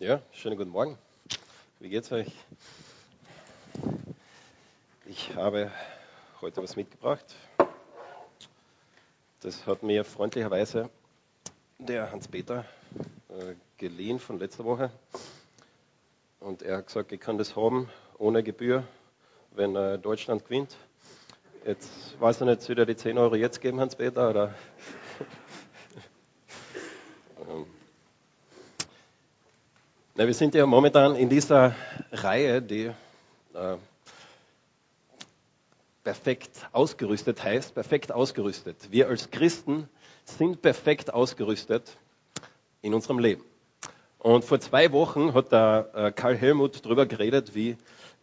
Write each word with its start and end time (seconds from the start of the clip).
Ja, 0.00 0.20
schönen 0.32 0.56
guten 0.56 0.70
Morgen. 0.70 0.98
Wie 1.78 1.88
geht's 1.88 2.10
euch? 2.10 2.26
Ich 5.06 5.36
habe 5.36 5.70
heute 6.40 6.60
was 6.64 6.74
mitgebracht. 6.74 7.24
Das 9.38 9.64
hat 9.68 9.84
mir 9.84 10.04
freundlicherweise 10.04 10.90
der 11.78 12.10
Hans-Peter 12.10 12.64
äh, 13.28 13.54
geliehen 13.78 14.18
von 14.18 14.40
letzter 14.40 14.64
Woche. 14.64 14.90
Und 16.40 16.62
er 16.62 16.78
hat 16.78 16.88
gesagt, 16.88 17.12
ich 17.12 17.20
kann 17.20 17.38
das 17.38 17.54
haben 17.54 17.88
ohne 18.18 18.42
Gebühr, 18.42 18.82
wenn 19.52 19.76
äh, 19.76 19.96
Deutschland 19.96 20.42
gewinnt. 20.44 20.76
Jetzt 21.64 22.20
weiß 22.20 22.40
er 22.40 22.46
nicht, 22.46 22.62
soll 22.62 22.80
er 22.80 22.86
die 22.86 22.96
10 22.96 23.16
Euro 23.16 23.36
jetzt 23.36 23.60
geben, 23.60 23.78
Hans-Peter? 23.78 24.52
Na, 30.16 30.28
wir 30.28 30.34
sind 30.34 30.54
ja 30.54 30.64
momentan 30.64 31.16
in 31.16 31.28
dieser 31.28 31.74
Reihe, 32.12 32.62
die 32.62 32.84
äh, 33.52 33.76
perfekt 36.04 36.68
ausgerüstet 36.70 37.42
heißt, 37.42 37.74
perfekt 37.74 38.12
ausgerüstet. 38.12 38.76
Wir 38.92 39.08
als 39.08 39.32
Christen 39.32 39.88
sind 40.24 40.62
perfekt 40.62 41.12
ausgerüstet 41.12 41.96
in 42.80 42.94
unserem 42.94 43.18
Leben. 43.18 43.42
Und 44.20 44.44
vor 44.44 44.60
zwei 44.60 44.92
Wochen 44.92 45.34
hat 45.34 45.50
der 45.50 45.90
äh, 45.92 46.12
Karl 46.12 46.36
Helmut 46.36 46.84
darüber 46.84 47.06
geredet, 47.06 47.56
wie 47.56 47.76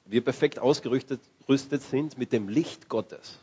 wir 0.05 0.23
perfekt 0.23 0.60
ausgerüstet 0.60 1.20
sind 1.82 2.18
mit 2.18 2.32
dem 2.32 2.48
Licht 2.48 2.88
Gottes. 2.88 3.38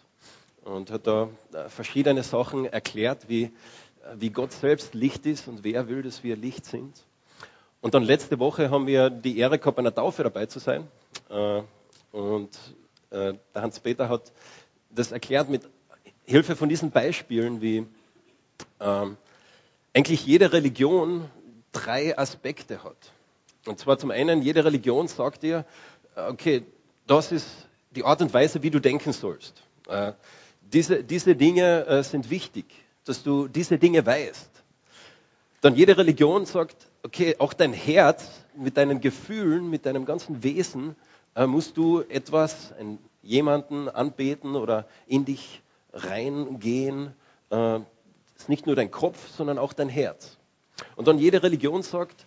Und 0.65 0.91
hat 0.91 1.07
da 1.07 1.29
äh, 1.53 1.69
verschiedene 1.69 2.23
Sachen 2.23 2.65
erklärt, 2.65 3.29
wie, 3.29 3.43
äh, 3.43 3.51
wie 4.15 4.31
Gott 4.31 4.53
selbst 4.53 4.95
Licht 4.95 5.27
ist 5.27 5.49
und 5.49 5.65
wer 5.65 5.87
will, 5.91 6.03
dass 6.03 6.25
wir 6.25 6.35
Licht 6.35 6.65
sind. 6.65 7.05
Und 7.81 7.95
dann 7.95 8.03
letzte 8.03 8.39
Woche 8.41 8.71
haben 8.71 8.87
wir 8.87 9.09
die 9.09 9.39
Ehre 9.39 9.59
gehabt, 9.59 9.79
einer 9.79 9.95
Taufe 9.95 10.25
dabei 10.25 10.47
zu 10.47 10.59
sein. 10.59 10.89
Äh, 11.31 11.63
und 12.11 12.51
äh, 13.11 13.35
der 13.55 13.63
Hans-Peter 13.63 14.09
hat 14.09 14.33
das 14.91 15.13
erklärt 15.13 15.49
mit 15.49 15.63
Hilfe 16.25 16.57
von 16.57 16.69
diesen 16.69 16.91
Beispielen, 16.91 17.61
wie 17.61 17.87
ähm, 18.81 19.17
eigentlich 19.95 20.27
jede 20.27 20.53
Religion 20.53 21.31
drei 21.71 22.19
Aspekte 22.19 22.83
hat. 22.83 22.97
Und 23.67 23.79
zwar 23.79 23.99
zum 23.99 24.11
einen, 24.11 24.43
jede 24.43 24.65
Religion 24.65 25.07
sagt 25.07 25.45
dir, 25.45 25.65
äh, 26.17 26.29
okay, 26.29 26.65
das 27.07 27.31
ist 27.31 27.47
die 27.93 28.05
Art 28.05 28.21
und 28.21 28.35
Weise, 28.35 28.63
wie 28.63 28.71
du 28.71 28.81
denken 28.81 29.13
sollst. 29.13 29.63
Diese, 30.61 31.03
diese 31.03 31.35
Dinge 31.35 32.05
sind 32.05 32.29
wichtig, 32.29 32.67
dass 33.07 33.23
du 33.23 33.49
diese 33.49 33.79
Dinge 33.79 34.05
weißt. 34.05 34.51
Dann 35.63 35.75
jede 35.75 35.97
Religion 35.97 36.45
sagt, 36.45 36.88
okay, 37.03 37.37
auch 37.39 37.53
dein 37.53 37.73
Herz 37.73 38.29
mit 38.55 38.77
deinen 38.77 39.01
Gefühlen, 39.01 39.71
mit 39.71 39.87
deinem 39.87 40.05
ganzen 40.05 40.43
Wesen 40.43 40.97
äh, 41.35 41.47
musst 41.47 41.77
du 41.77 42.01
etwas, 42.01 42.73
ein, 42.79 42.99
jemanden 43.23 43.89
anbeten 43.89 44.57
oder 44.57 44.87
in 45.07 45.25
dich 45.25 45.63
reingehen. 45.93 47.15
Äh, 47.51 47.81
ist 48.37 48.49
nicht 48.49 48.67
nur 48.67 48.77
dein 48.77 48.91
Kopf, 48.91 49.29
sondern 49.37 49.59
auch 49.59 49.73
dein 49.73 49.89
Herz. 49.89 50.37
Und 50.97 51.09
dann 51.09 51.19
jede 51.19 51.43
Religion 51.43 51.83
sagt, 51.83 52.25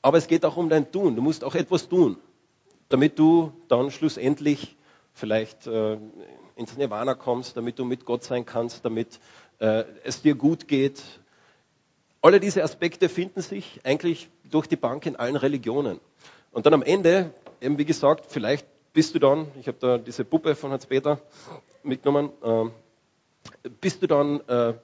aber 0.00 0.18
es 0.18 0.26
geht 0.26 0.44
auch 0.44 0.56
um 0.56 0.68
dein 0.68 0.90
Tun. 0.90 1.14
Du 1.14 1.22
musst 1.22 1.44
auch 1.44 1.54
etwas 1.54 1.88
tun, 1.88 2.16
damit 2.88 3.18
du 3.18 3.52
dann 3.68 3.90
schlussendlich 3.90 4.76
vielleicht 5.12 5.66
äh, 5.66 5.98
ins 6.56 6.76
Nirvana 6.76 7.14
kommst, 7.14 7.56
damit 7.56 7.78
du 7.78 7.84
mit 7.84 8.04
Gott 8.04 8.24
sein 8.24 8.46
kannst, 8.46 8.84
damit 8.84 9.20
äh, 9.58 9.84
es 10.04 10.22
dir 10.22 10.34
gut 10.34 10.68
geht, 10.68 11.02
alle 12.22 12.40
diese 12.40 12.62
Aspekte 12.62 13.08
finden 13.08 13.42
sich 13.42 13.80
eigentlich 13.84 14.30
durch 14.50 14.68
die 14.68 14.76
Bank 14.76 15.04
in 15.06 15.16
allen 15.16 15.36
Religionen. 15.36 16.00
Und 16.52 16.66
dann 16.66 16.74
am 16.74 16.82
Ende, 16.82 17.34
eben 17.60 17.78
wie 17.78 17.84
gesagt, 17.84 18.26
vielleicht 18.28 18.66
bist 18.92 19.14
du 19.14 19.18
dann, 19.18 19.48
ich 19.58 19.66
habe 19.66 19.78
da 19.80 19.98
diese 19.98 20.24
Puppe 20.24 20.54
von 20.54 20.70
Hans-Peter 20.70 21.20
mitgenommen, 21.82 22.30
äh, 22.42 23.68
bist 23.80 24.02
du 24.02 24.06
dann 24.06 24.40
äh, 24.48 24.74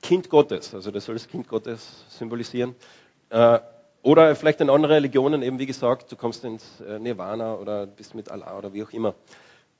Kind 0.00 0.30
Gottes, 0.30 0.74
also 0.74 0.90
das 0.90 1.04
soll 1.04 1.16
das 1.16 1.26
Kind 1.26 1.48
Gottes 1.48 2.04
symbolisieren. 2.08 2.76
Äh, 3.30 3.58
oder 4.02 4.34
vielleicht 4.34 4.60
in 4.60 4.70
anderen 4.70 4.94
Religionen, 4.94 5.42
eben 5.42 5.58
wie 5.58 5.66
gesagt, 5.66 6.10
du 6.10 6.16
kommst 6.16 6.44
ins 6.44 6.80
äh, 6.80 6.98
Nirvana 6.98 7.56
oder 7.56 7.86
bist 7.86 8.14
mit 8.14 8.30
Allah 8.30 8.56
oder 8.56 8.72
wie 8.72 8.82
auch 8.82 8.92
immer. 8.92 9.14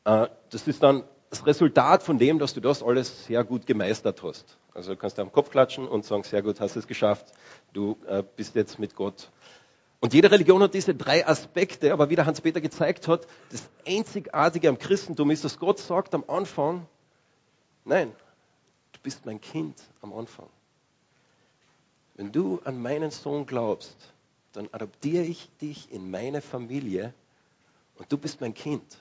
Äh, 0.05 0.27
das 0.51 0.67
ist 0.67 0.83
dann 0.83 1.05
das 1.31 1.47
Resultat 1.47 2.03
von 2.03 2.19
dem, 2.19 2.39
dass 2.39 2.55
du 2.55 2.61
das 2.61 2.83
alles 2.83 3.27
sehr 3.27 3.45
gut 3.45 3.65
gemeistert 3.65 4.23
hast. 4.23 4.59
Also 4.75 4.93
du 4.93 4.97
kannst 4.99 5.17
dir 5.17 5.23
am 5.23 5.33
Kopf 5.33 5.51
klatschen 5.51 5.87
und 5.87 6.05
sagen, 6.05 6.25
sehr 6.25 6.43
gut, 6.43 6.61
hast 6.61 6.77
es 6.77 6.87
geschafft, 6.87 7.33
du 7.73 7.97
äh, 8.07 8.23
bist 8.37 8.57
jetzt 8.57 8.79
mit 8.79 8.97
Gott. 8.97 9.31
Und 10.01 10.13
jede 10.13 10.31
Religion 10.31 10.63
hat 10.63 10.75
diese 10.75 10.95
drei 10.95 11.27
Aspekte, 11.27 11.93
aber 11.93 12.11
wie 12.11 12.17
der 12.17 12.27
Hans-Peter 12.27 12.61
gezeigt 12.61 13.07
hat, 13.07 13.27
das 13.51 13.69
Einzigartige 13.87 14.69
am 14.69 14.79
Christentum 14.79 15.31
ist, 15.31 15.45
dass 15.45 15.59
Gott 15.59 15.79
sagt 15.79 16.15
am 16.15 16.25
Anfang, 16.27 16.87
nein, 17.85 18.13
du 18.93 18.99
bist 19.03 19.25
mein 19.27 19.41
Kind 19.41 19.77
am 20.01 20.13
Anfang. 20.13 20.49
Wenn 22.15 22.33
du 22.33 22.61
an 22.65 22.81
meinen 22.81 23.11
Sohn 23.11 23.47
glaubst, 23.47 23.97
dann 24.53 24.69
adoptiere 24.73 25.25
ich 25.25 25.49
dich 25.61 25.93
in 25.93 26.11
meine 26.11 26.41
Familie 26.41 27.15
und 27.97 28.11
du 28.11 28.19
bist 28.19 28.41
mein 28.41 28.55
Kind. 28.55 29.01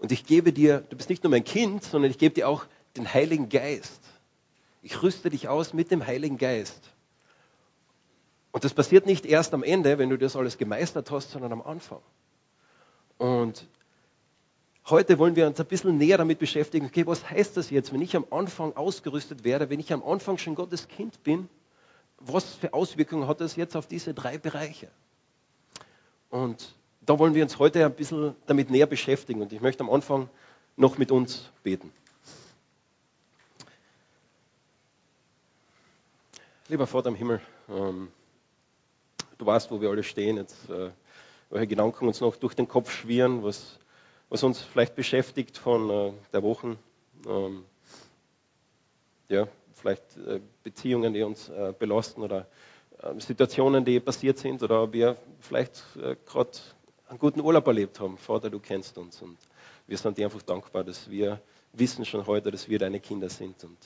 Und 0.00 0.12
ich 0.12 0.24
gebe 0.24 0.52
dir, 0.52 0.80
du 0.88 0.96
bist 0.96 1.10
nicht 1.10 1.22
nur 1.22 1.30
mein 1.30 1.44
Kind, 1.44 1.84
sondern 1.84 2.10
ich 2.10 2.18
gebe 2.18 2.34
dir 2.34 2.48
auch 2.48 2.64
den 2.96 3.12
Heiligen 3.12 3.50
Geist. 3.50 4.00
Ich 4.82 5.02
rüste 5.02 5.28
dich 5.28 5.48
aus 5.48 5.74
mit 5.74 5.90
dem 5.90 6.06
Heiligen 6.06 6.38
Geist. 6.38 6.90
Und 8.50 8.64
das 8.64 8.72
passiert 8.72 9.04
nicht 9.04 9.26
erst 9.26 9.52
am 9.52 9.62
Ende, 9.62 9.98
wenn 9.98 10.08
du 10.08 10.16
das 10.16 10.36
alles 10.36 10.56
gemeistert 10.56 11.10
hast, 11.10 11.30
sondern 11.30 11.52
am 11.52 11.60
Anfang. 11.60 12.00
Und 13.18 13.66
heute 14.88 15.18
wollen 15.18 15.36
wir 15.36 15.46
uns 15.46 15.60
ein 15.60 15.66
bisschen 15.66 15.98
näher 15.98 16.16
damit 16.16 16.38
beschäftigen, 16.38 16.86
okay, 16.86 17.06
was 17.06 17.28
heißt 17.28 17.58
das 17.58 17.68
jetzt, 17.68 17.92
wenn 17.92 18.00
ich 18.00 18.16
am 18.16 18.24
Anfang 18.30 18.74
ausgerüstet 18.76 19.44
werde, 19.44 19.68
wenn 19.68 19.80
ich 19.80 19.92
am 19.92 20.02
Anfang 20.02 20.38
schon 20.38 20.54
Gottes 20.54 20.88
Kind 20.88 21.22
bin, 21.22 21.48
was 22.18 22.54
für 22.54 22.72
Auswirkungen 22.72 23.28
hat 23.28 23.42
das 23.42 23.56
jetzt 23.56 23.76
auf 23.76 23.86
diese 23.86 24.14
drei 24.14 24.38
Bereiche? 24.38 24.88
Und 26.30 26.74
da 27.10 27.18
wollen 27.18 27.34
wir 27.34 27.42
uns 27.42 27.58
heute 27.58 27.84
ein 27.84 27.92
bisschen 27.92 28.36
damit 28.46 28.70
näher 28.70 28.86
beschäftigen 28.86 29.42
und 29.42 29.52
ich 29.52 29.60
möchte 29.60 29.82
am 29.82 29.90
Anfang 29.90 30.28
noch 30.76 30.96
mit 30.96 31.10
uns 31.10 31.50
beten. 31.64 31.92
Lieber 36.68 36.86
Vater 36.86 37.08
im 37.08 37.16
Himmel, 37.16 37.40
ähm, 37.68 38.12
du 39.38 39.44
weißt, 39.44 39.72
wo 39.72 39.80
wir 39.80 39.90
alle 39.90 40.04
stehen. 40.04 40.36
Jetzt, 40.36 40.70
äh, 40.70 40.90
welche 41.50 41.66
Gedanken 41.66 42.06
uns 42.06 42.20
noch 42.20 42.36
durch 42.36 42.54
den 42.54 42.68
Kopf 42.68 42.92
schwirren, 42.92 43.42
was, 43.42 43.80
was 44.28 44.44
uns 44.44 44.60
vielleicht 44.60 44.94
beschäftigt 44.94 45.58
von 45.58 45.90
äh, 45.90 46.12
der 46.32 46.44
Wochen. 46.44 46.78
Ähm, 47.26 47.64
ja, 49.28 49.48
vielleicht 49.72 50.16
äh, 50.16 50.40
Beziehungen, 50.62 51.12
die 51.12 51.24
uns 51.24 51.48
äh, 51.48 51.74
belasten 51.76 52.22
oder 52.22 52.46
äh, 53.02 53.18
Situationen, 53.18 53.84
die 53.84 53.98
passiert 53.98 54.38
sind 54.38 54.62
oder 54.62 54.92
wir 54.92 55.16
vielleicht 55.40 55.82
äh, 56.00 56.14
gerade 56.24 56.50
einen 57.10 57.18
guten 57.18 57.40
Urlaub 57.40 57.66
erlebt 57.66 57.98
haben. 57.98 58.16
Vater, 58.16 58.50
du 58.50 58.60
kennst 58.60 58.96
uns 58.96 59.20
und 59.20 59.36
wir 59.88 59.98
sind 59.98 60.16
dir 60.16 60.26
einfach 60.26 60.42
dankbar, 60.42 60.84
dass 60.84 61.10
wir 61.10 61.40
wissen 61.72 62.04
schon 62.04 62.26
heute, 62.26 62.52
dass 62.52 62.68
wir 62.68 62.78
deine 62.78 63.00
Kinder 63.00 63.28
sind 63.28 63.64
und 63.64 63.76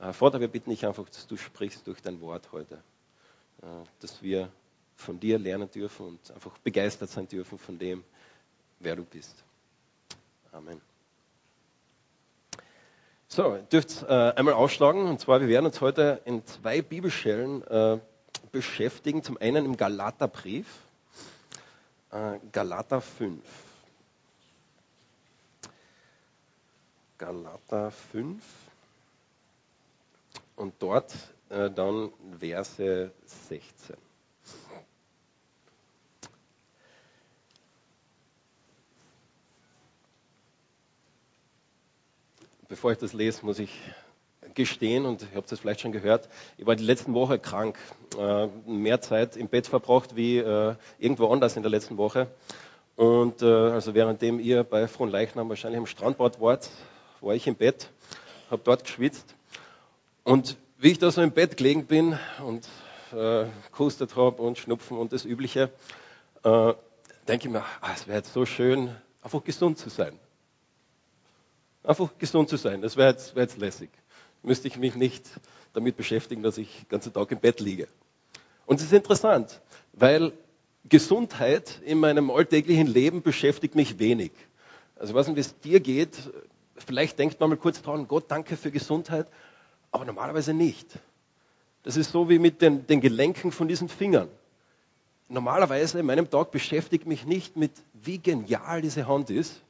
äh, 0.00 0.12
Vater, 0.12 0.40
wir 0.40 0.46
bitten 0.48 0.70
dich 0.70 0.86
einfach, 0.86 1.08
dass 1.08 1.26
du 1.26 1.36
sprichst 1.36 1.86
durch 1.86 2.00
dein 2.00 2.20
Wort 2.20 2.50
heute, 2.52 2.76
äh, 3.62 3.66
dass 4.00 4.22
wir 4.22 4.48
von 4.94 5.18
dir 5.18 5.40
lernen 5.40 5.70
dürfen 5.70 6.06
und 6.06 6.30
einfach 6.30 6.56
begeistert 6.58 7.10
sein 7.10 7.26
dürfen 7.26 7.58
von 7.58 7.78
dem, 7.78 8.04
wer 8.78 8.94
du 8.94 9.04
bist. 9.04 9.34
Amen. 10.52 10.80
So, 13.26 13.56
ihr 13.56 13.62
dürft 13.62 14.04
äh, 14.04 14.06
einmal 14.06 14.54
ausschlagen, 14.54 15.06
und 15.06 15.18
zwar, 15.18 15.40
wir 15.40 15.48
werden 15.48 15.66
uns 15.66 15.80
heute 15.80 16.20
in 16.26 16.46
zwei 16.46 16.80
Bibelstellen 16.80 17.66
äh, 17.66 17.98
beschäftigen. 18.52 19.24
Zum 19.24 19.36
einen 19.38 19.64
im 19.64 19.76
Galaterbrief, 19.76 20.66
Galater 22.12 23.00
5. 23.00 23.42
Galater 27.16 27.90
5 27.90 28.42
und 30.56 30.74
dort 30.78 31.14
äh, 31.48 31.70
dann 31.70 32.12
Verse 32.38 33.12
16. 33.24 33.96
Bevor 42.68 42.92
ich 42.92 42.98
das 42.98 43.14
lese, 43.14 43.46
muss 43.46 43.58
ich 43.58 43.70
gestehen, 44.54 45.06
und 45.06 45.22
ihr 45.22 45.36
habt 45.36 45.50
es 45.50 45.60
vielleicht 45.60 45.80
schon 45.80 45.92
gehört, 45.92 46.28
ich 46.58 46.66
war 46.66 46.76
die 46.76 46.84
letzten 46.84 47.14
Woche 47.14 47.38
krank, 47.38 47.78
äh, 48.18 48.46
mehr 48.66 49.00
Zeit 49.00 49.36
im 49.36 49.48
Bett 49.48 49.66
verbracht 49.66 50.16
wie 50.16 50.38
äh, 50.38 50.74
irgendwo 50.98 51.28
anders 51.28 51.56
in 51.56 51.62
der 51.62 51.70
letzten 51.70 51.96
Woche. 51.96 52.28
Und 52.96 53.42
äh, 53.42 53.46
also 53.46 53.94
währenddem 53.94 54.38
ihr 54.38 54.64
bei 54.64 54.86
Fronleichnam 54.86 55.48
wahrscheinlich 55.48 55.78
am 55.78 55.86
Strandbad 55.86 56.40
wart, 56.40 56.70
war 57.20 57.34
ich 57.34 57.46
im 57.46 57.54
Bett, 57.54 57.90
habe 58.50 58.62
dort 58.64 58.84
geschwitzt 58.84 59.34
und 60.24 60.56
wie 60.78 60.90
ich 60.90 60.98
da 60.98 61.10
so 61.10 61.22
im 61.22 61.30
Bett 61.30 61.56
gelegen 61.56 61.86
bin 61.86 62.18
und 62.44 62.68
äh, 63.12 63.46
gehustet 63.70 64.16
habe 64.16 64.42
und 64.42 64.58
Schnupfen 64.58 64.98
und 64.98 65.12
das 65.12 65.24
Übliche, 65.24 65.70
äh, 66.42 66.74
denke 67.28 67.46
ich 67.46 67.52
mir, 67.52 67.64
ah, 67.80 67.90
es 67.94 68.06
wäre 68.06 68.18
jetzt 68.18 68.32
so 68.32 68.44
schön, 68.44 68.94
einfach 69.22 69.44
gesund 69.44 69.78
zu 69.78 69.88
sein. 69.88 70.18
Einfach 71.84 72.10
gesund 72.18 72.48
zu 72.48 72.56
sein, 72.56 72.82
das 72.82 72.96
wäre 72.96 73.10
jetzt, 73.10 73.34
wär 73.34 73.42
jetzt 73.42 73.58
lässig. 73.58 73.90
Müsste 74.42 74.68
ich 74.68 74.76
mich 74.76 74.96
nicht 74.96 75.24
damit 75.72 75.96
beschäftigen, 75.96 76.42
dass 76.42 76.58
ich 76.58 76.68
den 76.80 76.88
ganzen 76.88 77.12
Tag 77.12 77.30
im 77.30 77.38
Bett 77.38 77.60
liege. 77.60 77.88
Und 78.66 78.80
es 78.80 78.86
ist 78.86 78.92
interessant, 78.92 79.60
weil 79.92 80.32
Gesundheit 80.88 81.80
in 81.84 81.98
meinem 81.98 82.30
alltäglichen 82.30 82.86
Leben 82.86 83.22
beschäftigt 83.22 83.74
mich 83.74 83.98
wenig. 83.98 84.32
Also 84.96 85.12
ich 85.12 85.14
weiß 85.16 85.28
nicht, 85.28 85.36
wie 85.36 85.40
es 85.40 85.58
dir 85.60 85.80
geht. 85.80 86.16
Vielleicht 86.76 87.18
denkt 87.18 87.38
man 87.38 87.50
mal 87.50 87.56
kurz 87.56 87.82
dran, 87.82 88.08
Gott, 88.08 88.24
danke 88.28 88.56
für 88.56 88.70
Gesundheit, 88.70 89.26
aber 89.90 90.04
normalerweise 90.04 90.54
nicht. 90.54 90.88
Das 91.84 91.96
ist 91.96 92.10
so 92.10 92.28
wie 92.28 92.38
mit 92.38 92.62
den, 92.62 92.86
den 92.86 93.00
Gelenken 93.00 93.52
von 93.52 93.68
diesen 93.68 93.88
Fingern. 93.88 94.28
Normalerweise 95.28 95.98
in 96.00 96.06
meinem 96.06 96.28
Tag 96.28 96.50
beschäftigt 96.50 97.06
mich 97.06 97.24
nicht 97.24 97.56
mit, 97.56 97.72
wie 97.92 98.18
genial 98.18 98.82
diese 98.82 99.06
Hand 99.06 99.30
ist. 99.30 99.60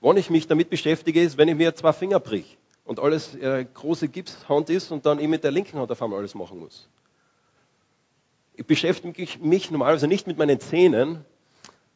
Wann 0.00 0.16
ich 0.16 0.30
mich 0.30 0.46
damit 0.46 0.70
beschäftige, 0.70 1.22
ist, 1.22 1.38
wenn 1.38 1.48
ich 1.48 1.56
mir 1.56 1.74
zwei 1.74 1.92
Finger 1.92 2.20
brich 2.20 2.58
und 2.90 2.98
alles 2.98 3.36
äh, 3.36 3.64
große 3.72 4.08
Gipshand 4.08 4.68
ist 4.68 4.90
und 4.90 5.06
dann 5.06 5.20
ich 5.20 5.28
mit 5.28 5.44
der 5.44 5.52
linken 5.52 5.78
Hand 5.78 5.92
auf 5.92 6.02
einmal 6.02 6.18
alles 6.18 6.34
machen 6.34 6.58
muss. 6.58 6.88
Ich 8.54 8.66
beschäftige 8.66 9.28
mich 9.38 9.70
normalerweise 9.70 10.08
nicht 10.08 10.26
mit 10.26 10.38
meinen 10.38 10.58
Zähnen, 10.58 11.24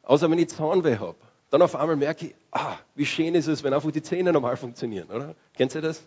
außer 0.05 0.31
wenn 0.31 0.39
ich 0.39 0.51
Zahnweh 0.51 0.99
habe. 0.99 1.17
Dann 1.51 1.63
auf 1.63 1.75
einmal 1.75 1.97
merke 1.97 2.27
ich, 2.27 2.35
ah, 2.53 2.77
wie 2.95 3.07
schön 3.07 3.35
ist 3.35 3.49
es, 3.49 3.65
wenn 3.65 3.75
einfach 3.75 3.91
die 3.91 4.03
Zähne 4.03 4.33
normal 4.33 4.57
funktionieren, 4.57 5.11
oder? 5.11 5.35
Kennt 5.55 5.75
ihr 5.75 5.83
das? 5.83 6.01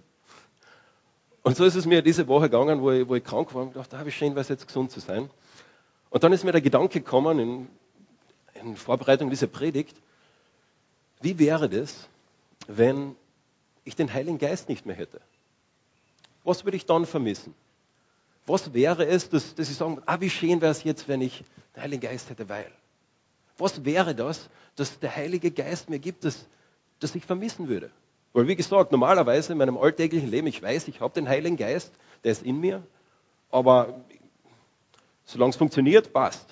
Und 1.44 1.58
so 1.58 1.66
ist 1.66 1.76
es 1.76 1.86
mir 1.86 2.02
diese 2.02 2.26
Woche 2.30 2.50
gegangen, 2.50 2.82
wo 2.82 2.90
ich, 2.92 3.10
wo 3.10 3.16
ich 3.16 3.26
krank 3.26 3.54
war 3.54 3.64
und 3.64 3.76
dachte, 3.76 3.98
ah, 3.98 4.06
wie 4.06 4.12
schön 4.12 4.36
wäre 4.36 4.40
es 4.40 4.48
jetzt 4.48 4.68
gesund 4.68 4.92
zu 4.92 5.02
sein. 5.02 5.30
Und 6.12 6.24
dann 6.24 6.32
ist 6.32 6.46
mir 6.46 6.54
der 6.54 6.62
Gedanke 6.62 7.02
gekommen, 7.02 7.40
in, 7.40 7.68
in 8.54 8.78
Vorbereitung 8.78 9.30
dieser 9.30 9.48
Predigt, 9.48 9.98
wie 11.20 11.38
wäre 11.40 11.68
das, 11.68 12.08
wenn 12.68 13.18
ich 13.88 13.96
den 13.96 14.14
Heiligen 14.14 14.38
Geist 14.38 14.70
nicht 14.70 14.86
mehr 14.86 14.96
hätte? 14.96 15.22
Was 16.44 16.66
würde 16.66 16.78
ich 16.78 16.86
dann 16.86 17.06
vermissen? 17.06 17.54
Was 18.46 18.74
wäre 18.74 19.06
es, 19.06 19.30
dass, 19.30 19.56
dass 19.56 19.70
ich 19.70 19.76
sagen 19.76 20.02
ah, 20.06 20.20
wie 20.22 20.30
schön 20.30 20.62
wäre 20.62 20.72
es 20.72 20.84
jetzt, 20.84 21.08
wenn 21.08 21.22
ich 21.22 21.44
den 21.76 21.84
Heiligen 21.84 22.02
Geist 22.02 22.30
hätte, 22.30 22.48
weil? 22.48 22.72
Was 23.58 23.84
wäre 23.84 24.14
das, 24.14 24.50
dass 24.76 25.00
der 25.00 25.16
Heilige 25.16 25.52
Geist 25.52 25.90
mir 25.90 26.00
gibt, 26.00 26.24
dass, 26.24 26.46
dass 27.00 27.16
ich 27.16 27.26
vermissen 27.26 27.68
würde? 27.68 27.90
Weil, 28.34 28.48
wie 28.48 28.56
gesagt, 28.56 28.92
normalerweise 28.92 29.54
in 29.54 29.58
meinem 29.58 29.78
alltäglichen 29.78 30.30
Leben, 30.30 30.48
ich 30.48 30.62
weiß, 30.62 30.88
ich 30.88 31.02
habe 31.02 31.14
den 31.14 31.28
Heiligen 31.28 31.58
Geist, 31.58 31.92
der 32.24 32.34
ist 32.34 32.44
in 32.44 32.60
mir, 32.60 32.84
aber 33.50 34.02
solange 35.26 35.50
es 35.50 35.56
funktioniert, 35.56 36.14
passt. 36.14 36.48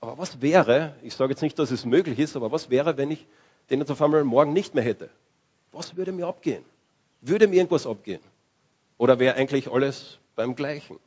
Aber 0.00 0.16
was 0.18 0.40
wäre, 0.40 0.94
ich 1.02 1.14
sage 1.14 1.32
jetzt 1.32 1.42
nicht, 1.42 1.58
dass 1.58 1.70
es 1.70 1.84
möglich 1.84 2.18
ist, 2.18 2.36
aber 2.36 2.52
was 2.52 2.70
wäre, 2.70 2.96
wenn 2.96 3.10
ich 3.10 3.26
den 3.68 3.80
jetzt 3.80 3.90
auf 3.90 4.00
einmal 4.00 4.24
morgen 4.24 4.52
nicht 4.52 4.74
mehr 4.74 4.84
hätte? 4.84 5.10
Was 5.72 5.96
würde 5.96 6.12
mir 6.12 6.26
abgehen? 6.26 6.64
Würde 7.20 7.46
mir 7.46 7.56
irgendwas 7.56 7.86
abgehen? 7.86 8.20
Oder 8.98 9.18
wäre 9.18 9.36
eigentlich 9.36 9.70
alles 9.70 10.18
beim 10.36 10.54
Gleichen? 10.54 10.98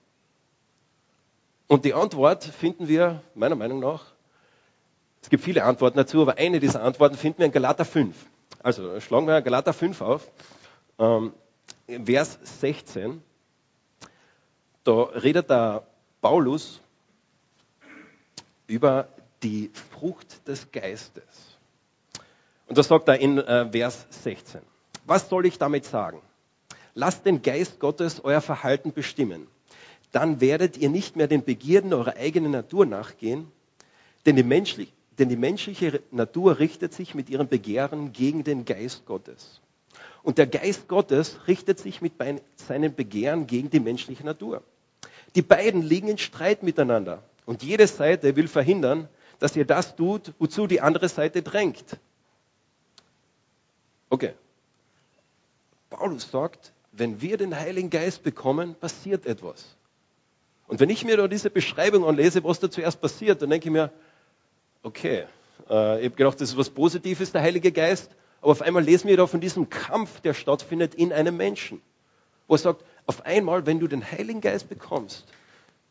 Und 1.67 1.85
die 1.85 1.93
Antwort 1.93 2.43
finden 2.43 2.87
wir 2.87 3.21
meiner 3.35 3.55
Meinung 3.55 3.79
nach, 3.79 4.13
es 5.21 5.29
gibt 5.29 5.43
viele 5.43 5.63
Antworten 5.63 5.97
dazu, 5.97 6.21
aber 6.21 6.37
eine 6.37 6.59
dieser 6.59 6.83
Antworten 6.83 7.15
finden 7.15 7.39
wir 7.39 7.45
in 7.45 7.51
Galater 7.51 7.85
5. 7.85 8.15
Also 8.61 8.99
schlagen 8.99 9.25
wir 9.25 9.41
Galater 9.41 9.73
5 9.73 10.01
auf, 10.01 10.29
ähm, 10.99 11.33
Vers 12.05 12.39
16. 12.43 13.21
Da 14.83 15.03
redet 15.03 15.49
der 15.49 15.87
Paulus 16.21 16.81
über 18.67 19.07
die 19.43 19.71
Frucht 19.91 20.47
des 20.47 20.71
Geistes. 20.71 21.52
Und 22.73 22.79
das 22.79 22.87
sagt 22.87 23.07
er 23.07 23.19
in 23.19 23.37
äh, 23.37 23.69
Vers 23.71 24.07
16. 24.23 24.59
Was 25.05 25.29
soll 25.29 25.45
ich 25.45 25.59
damit 25.59 25.85
sagen? 25.85 26.23
Lasst 26.95 27.23
den 27.23 27.43
Geist 27.43 27.79
Gottes 27.79 28.21
euer 28.23 28.41
Verhalten 28.41 28.93
bestimmen. 28.93 29.45
Dann 30.11 30.41
werdet 30.41 30.75
ihr 30.77 30.89
nicht 30.89 31.15
mehr 31.15 31.27
den 31.27 31.43
Begierden 31.43 31.93
eurer 31.93 32.15
eigenen 32.17 32.51
Natur 32.51 32.87
nachgehen, 32.87 33.45
denn 34.25 34.37
die, 34.37 34.41
menschlich, 34.41 34.91
denn 35.19 35.29
die 35.29 35.35
menschliche 35.35 36.01
Natur 36.09 36.57
richtet 36.57 36.95
sich 36.95 37.13
mit 37.13 37.29
ihren 37.29 37.47
Begehren 37.47 38.11
gegen 38.11 38.43
den 38.43 38.65
Geist 38.65 39.05
Gottes. 39.05 39.61
Und 40.23 40.39
der 40.39 40.47
Geist 40.47 40.87
Gottes 40.87 41.41
richtet 41.47 41.77
sich 41.77 42.01
mit 42.01 42.13
seinen 42.55 42.95
Begehren 42.95 43.45
gegen 43.45 43.69
die 43.69 43.81
menschliche 43.81 44.25
Natur. 44.25 44.63
Die 45.35 45.43
beiden 45.43 45.83
liegen 45.83 46.07
in 46.07 46.17
Streit 46.17 46.63
miteinander. 46.63 47.21
Und 47.45 47.61
jede 47.61 47.85
Seite 47.85 48.35
will 48.35 48.47
verhindern, 48.47 49.09
dass 49.37 49.55
ihr 49.55 49.65
das 49.65 49.95
tut, 49.95 50.33
wozu 50.39 50.65
die 50.65 50.81
andere 50.81 51.07
Seite 51.07 51.43
drängt. 51.43 51.99
Okay. 54.13 54.33
Paulus 55.89 56.29
sagt, 56.29 56.71
wenn 56.91 57.19
wir 57.19 57.37
den 57.37 57.55
Heiligen 57.55 57.89
Geist 57.89 58.21
bekommen, 58.21 58.75
passiert 58.75 59.25
etwas. 59.25 59.75
Und 60.67 60.79
wenn 60.79 60.91
ich 60.91 61.03
mir 61.03 61.17
da 61.17 61.27
diese 61.27 61.49
Beschreibung 61.49 62.05
anlese, 62.05 62.43
was 62.43 62.59
da 62.59 62.69
zuerst 62.69 63.01
passiert, 63.01 63.41
dann 63.41 63.49
denke 63.49 63.69
ich 63.69 63.73
mir, 63.73 63.91
okay, 64.83 65.25
äh, 65.67 65.97
ich 65.97 66.05
habe 66.05 66.15
gedacht, 66.15 66.39
das 66.39 66.49
ist 66.49 66.57
was 66.57 66.69
Positives, 66.69 67.31
der 67.31 67.41
Heilige 67.41 67.71
Geist, 67.71 68.11
aber 68.39 68.51
auf 68.51 68.61
einmal 68.61 68.83
lesen 68.83 69.07
wir 69.07 69.17
da 69.17 69.25
von 69.25 69.41
diesem 69.41 69.71
Kampf, 69.71 70.21
der 70.21 70.35
stattfindet 70.35 70.93
in 70.93 71.11
einem 71.11 71.35
Menschen, 71.35 71.81
wo 72.47 72.53
er 72.53 72.59
sagt, 72.59 72.85
auf 73.07 73.25
einmal, 73.25 73.65
wenn 73.65 73.79
du 73.79 73.87
den 73.87 74.11
Heiligen 74.11 74.41
Geist 74.41 74.69
bekommst, 74.69 75.25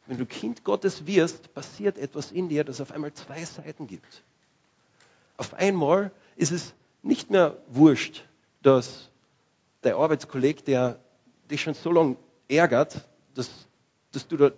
wenn 0.06 0.18
du 0.18 0.26
Kind 0.26 0.62
Gottes 0.62 1.08
wirst, 1.08 1.52
passiert 1.54 1.98
etwas 1.98 2.30
in 2.30 2.48
dir, 2.48 2.62
das 2.62 2.80
auf 2.80 2.92
einmal 2.92 3.12
zwei 3.14 3.44
Seiten 3.44 3.88
gibt. 3.88 4.22
Auf 5.38 5.54
einmal 5.54 6.12
ist 6.36 6.52
es 6.52 6.72
nicht 7.02 7.30
mehr 7.30 7.58
wurscht, 7.68 8.24
dass 8.62 9.10
der 9.82 9.96
Arbeitskollege, 9.96 10.62
der 10.62 11.00
dich 11.50 11.62
schon 11.62 11.74
so 11.74 11.90
lange 11.90 12.16
ärgert, 12.48 13.08
dass, 13.34 13.50
dass 14.12 14.26
du 14.28 14.36
da 14.36 14.50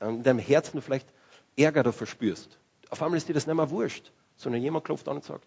in 0.00 0.22
deinem 0.22 0.38
Herzen 0.38 0.80
vielleicht 0.82 1.08
Ärger 1.56 1.82
da 1.82 1.92
verspürst. 1.92 2.58
Auf 2.90 3.02
einmal 3.02 3.18
ist 3.18 3.28
dir 3.28 3.34
das 3.34 3.46
nicht 3.46 3.56
mehr 3.56 3.70
wurscht, 3.70 4.10
sondern 4.36 4.62
jemand 4.62 4.84
klopft 4.84 5.08
an 5.08 5.16
und 5.16 5.24
sagt, 5.24 5.46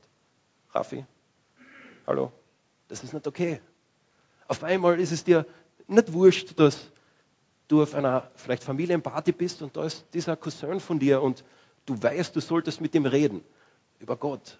Raffi, 0.71 1.05
hallo, 2.05 2.31
das 2.87 3.03
ist 3.03 3.13
nicht 3.13 3.27
okay. 3.27 3.59
Auf 4.47 4.63
einmal 4.63 4.99
ist 4.99 5.11
es 5.11 5.23
dir 5.23 5.45
nicht 5.87 6.13
wurscht, 6.13 6.59
dass 6.59 6.91
du 7.67 7.81
auf 7.81 7.95
einer 7.95 8.29
vielleicht 8.35 8.63
Familienparty 8.63 9.31
bist 9.31 9.61
und 9.61 9.75
da 9.75 9.85
ist 9.85 10.05
dieser 10.13 10.35
Cousin 10.35 10.79
von 10.79 10.99
dir 10.99 11.21
und 11.21 11.43
du 11.85 12.01
weißt, 12.01 12.35
du 12.35 12.39
solltest 12.39 12.81
mit 12.81 12.93
ihm 12.93 13.05
reden 13.05 13.43
über 13.99 14.15
Gott. 14.15 14.59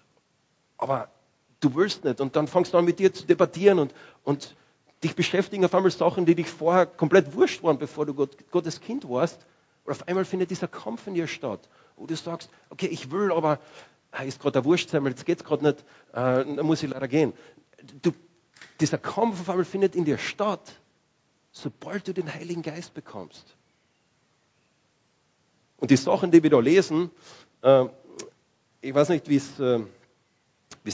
Aber 0.76 1.10
du 1.60 1.74
willst 1.74 2.04
nicht 2.04 2.20
und 2.20 2.36
dann 2.36 2.48
fangst 2.48 2.74
du 2.74 2.78
an 2.78 2.84
mit 2.84 2.98
dir 2.98 3.12
zu 3.12 3.26
debattieren 3.26 3.78
und, 3.78 3.94
und 4.24 4.54
dich 5.02 5.14
beschäftigen 5.14 5.64
auf 5.64 5.74
einmal 5.74 5.90
Sachen, 5.90 6.26
die 6.26 6.34
dich 6.34 6.48
vorher 6.48 6.86
komplett 6.86 7.34
wurscht 7.34 7.62
waren, 7.62 7.78
bevor 7.78 8.06
du 8.06 8.14
Gott, 8.14 8.36
Gottes 8.50 8.80
Kind 8.80 9.08
warst. 9.08 9.46
Und 9.84 9.92
auf 9.92 10.08
einmal 10.08 10.24
findet 10.24 10.50
dieser 10.50 10.68
Kampf 10.68 11.06
in 11.06 11.14
dir 11.14 11.26
statt, 11.28 11.68
wo 11.96 12.06
du 12.06 12.16
sagst, 12.16 12.50
okay, 12.70 12.86
ich 12.86 13.10
will, 13.10 13.30
aber 13.32 13.60
ah, 14.10 14.22
ist 14.22 14.40
gerade 14.40 14.52
der 14.52 14.64
Wurstsemmel, 14.64 15.12
jetzt 15.12 15.24
geht 15.24 15.38
es 15.38 15.44
gerade 15.44 15.64
nicht, 15.64 15.80
äh, 16.12 16.56
da 16.56 16.62
muss 16.62 16.82
ich 16.82 16.90
leider 16.90 17.08
gehen. 17.08 17.32
Du, 18.02 18.12
dieser 18.80 18.98
Kampf 18.98 19.40
auf 19.40 19.50
einmal 19.50 19.64
findet 19.64 19.94
in 19.94 20.04
dir 20.04 20.18
statt 20.18 20.76
sobald 21.56 22.06
du 22.06 22.12
den 22.12 22.32
Heiligen 22.32 22.62
Geist 22.62 22.92
bekommst. 22.92 23.56
Und 25.78 25.90
die 25.90 25.96
Sachen, 25.96 26.30
die 26.30 26.42
wir 26.42 26.50
da 26.50 26.60
lesen, 26.60 27.10
äh, 27.62 27.86
ich 28.82 28.94
weiß 28.94 29.08
nicht, 29.08 29.28
wie 29.28 29.36
es 29.36 29.58
äh, 29.58 29.80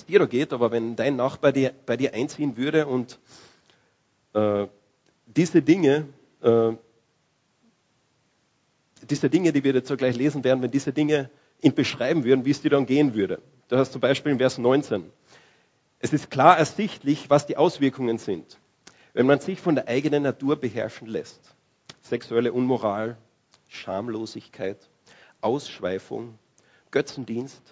dir 0.00 0.18
da 0.18 0.26
geht, 0.26 0.52
aber 0.52 0.70
wenn 0.70 0.96
dein 0.96 1.16
Nachbar 1.16 1.52
dir, 1.52 1.72
bei 1.87 1.96
dir 1.96 2.14
einziehen 2.14 2.56
würde 2.56 2.87
und 2.87 3.18
äh, 4.34 4.66
diese 5.26 5.62
Dinge, 5.62 6.06
äh, 6.42 6.72
diese 9.08 9.28
Dinge, 9.30 9.52
die 9.52 9.64
wir 9.64 9.72
jetzt 9.72 9.88
so 9.88 9.96
gleich 9.96 10.16
lesen 10.16 10.44
werden, 10.44 10.62
wenn 10.62 10.70
diese 10.70 10.92
Dinge 10.92 11.30
ihn 11.61 11.75
beschreiben 11.75 12.25
würden, 12.25 12.44
wie 12.44 12.50
es 12.50 12.62
dir 12.62 12.70
dann 12.70 12.87
gehen 12.87 13.14
würde. 13.14 13.40
Da 13.68 13.78
hast 13.78 13.90
du 13.90 13.92
zum 13.94 14.00
Beispiel 14.00 14.32
in 14.32 14.38
Vers 14.38 14.58
19. 14.58 15.11
Es 16.00 16.12
ist 16.12 16.30
klar 16.30 16.58
ersichtlich, 16.58 17.30
was 17.30 17.46
die 17.46 17.56
Auswirkungen 17.56 18.18
sind. 18.18 18.58
Wenn 19.12 19.26
man 19.26 19.40
sich 19.40 19.61
von 19.61 19.75
der 19.75 19.88
eigenen 19.88 20.22
Natur 20.22 20.56
beherrschen 20.56 21.06
lässt, 21.06 21.54
sexuelle 22.00 22.52
Unmoral, 22.52 23.16
Schamlosigkeit, 23.68 24.78
Ausschweifung, 25.40 26.38
Götzendienst, 26.90 27.62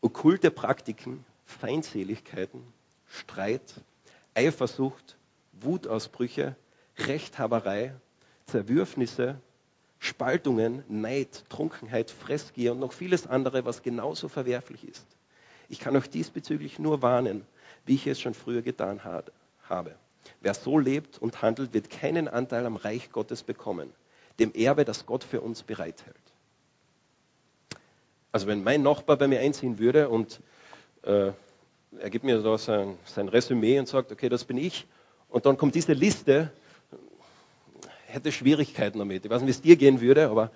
okkulte 0.00 0.50
Praktiken, 0.50 1.24
Feindseligkeiten, 1.48 2.62
Streit, 3.08 3.80
Eifersucht, 4.34 5.16
Wutausbrüche, 5.52 6.54
Rechthaberei, 6.98 7.94
Zerwürfnisse, 8.46 9.40
Spaltungen, 9.98 10.84
Neid, 10.88 11.44
Trunkenheit, 11.48 12.10
Fressgier 12.10 12.72
und 12.72 12.80
noch 12.80 12.92
vieles 12.92 13.26
andere, 13.26 13.64
was 13.64 13.82
genauso 13.82 14.28
verwerflich 14.28 14.86
ist. 14.86 15.06
Ich 15.68 15.80
kann 15.80 15.96
euch 15.96 16.08
diesbezüglich 16.10 16.78
nur 16.78 17.02
warnen, 17.02 17.44
wie 17.86 17.94
ich 17.94 18.06
es 18.06 18.20
schon 18.20 18.34
früher 18.34 18.62
getan 18.62 19.02
habe. 19.02 19.96
Wer 20.40 20.54
so 20.54 20.78
lebt 20.78 21.18
und 21.18 21.42
handelt, 21.42 21.72
wird 21.72 21.90
keinen 21.90 22.28
Anteil 22.28 22.66
am 22.66 22.76
Reich 22.76 23.10
Gottes 23.10 23.42
bekommen. 23.42 23.92
dem 24.38 24.52
Erbe, 24.54 24.84
das 24.84 25.04
Gott 25.04 25.24
für 25.24 25.40
uns 25.40 25.64
bereithält. 25.64 26.16
Also 28.30 28.46
wenn 28.46 28.62
mein 28.62 28.82
Nachbar 28.82 29.16
bei 29.16 29.26
mir 29.26 29.40
einziehen 29.40 29.80
würde 29.80 30.08
und 30.08 30.40
äh, 31.02 31.32
er 31.98 32.10
gibt 32.10 32.24
mir 32.24 32.40
da 32.42 32.58
sein, 32.58 32.98
sein 33.04 33.28
Resümee 33.28 33.78
und 33.78 33.88
sagt, 33.88 34.12
okay, 34.12 34.28
das 34.28 34.44
bin 34.44 34.58
ich, 34.58 34.86
und 35.28 35.46
dann 35.46 35.56
kommt 35.56 35.74
diese 35.74 35.92
Liste, 35.92 36.50
hätte 38.06 38.32
Schwierigkeiten 38.32 38.98
damit. 38.98 39.24
Ich 39.24 39.30
weiß 39.30 39.42
nicht, 39.42 39.48
wie 39.48 39.50
es 39.50 39.60
dir 39.60 39.76
gehen 39.76 40.00
würde, 40.00 40.28
aber 40.28 40.50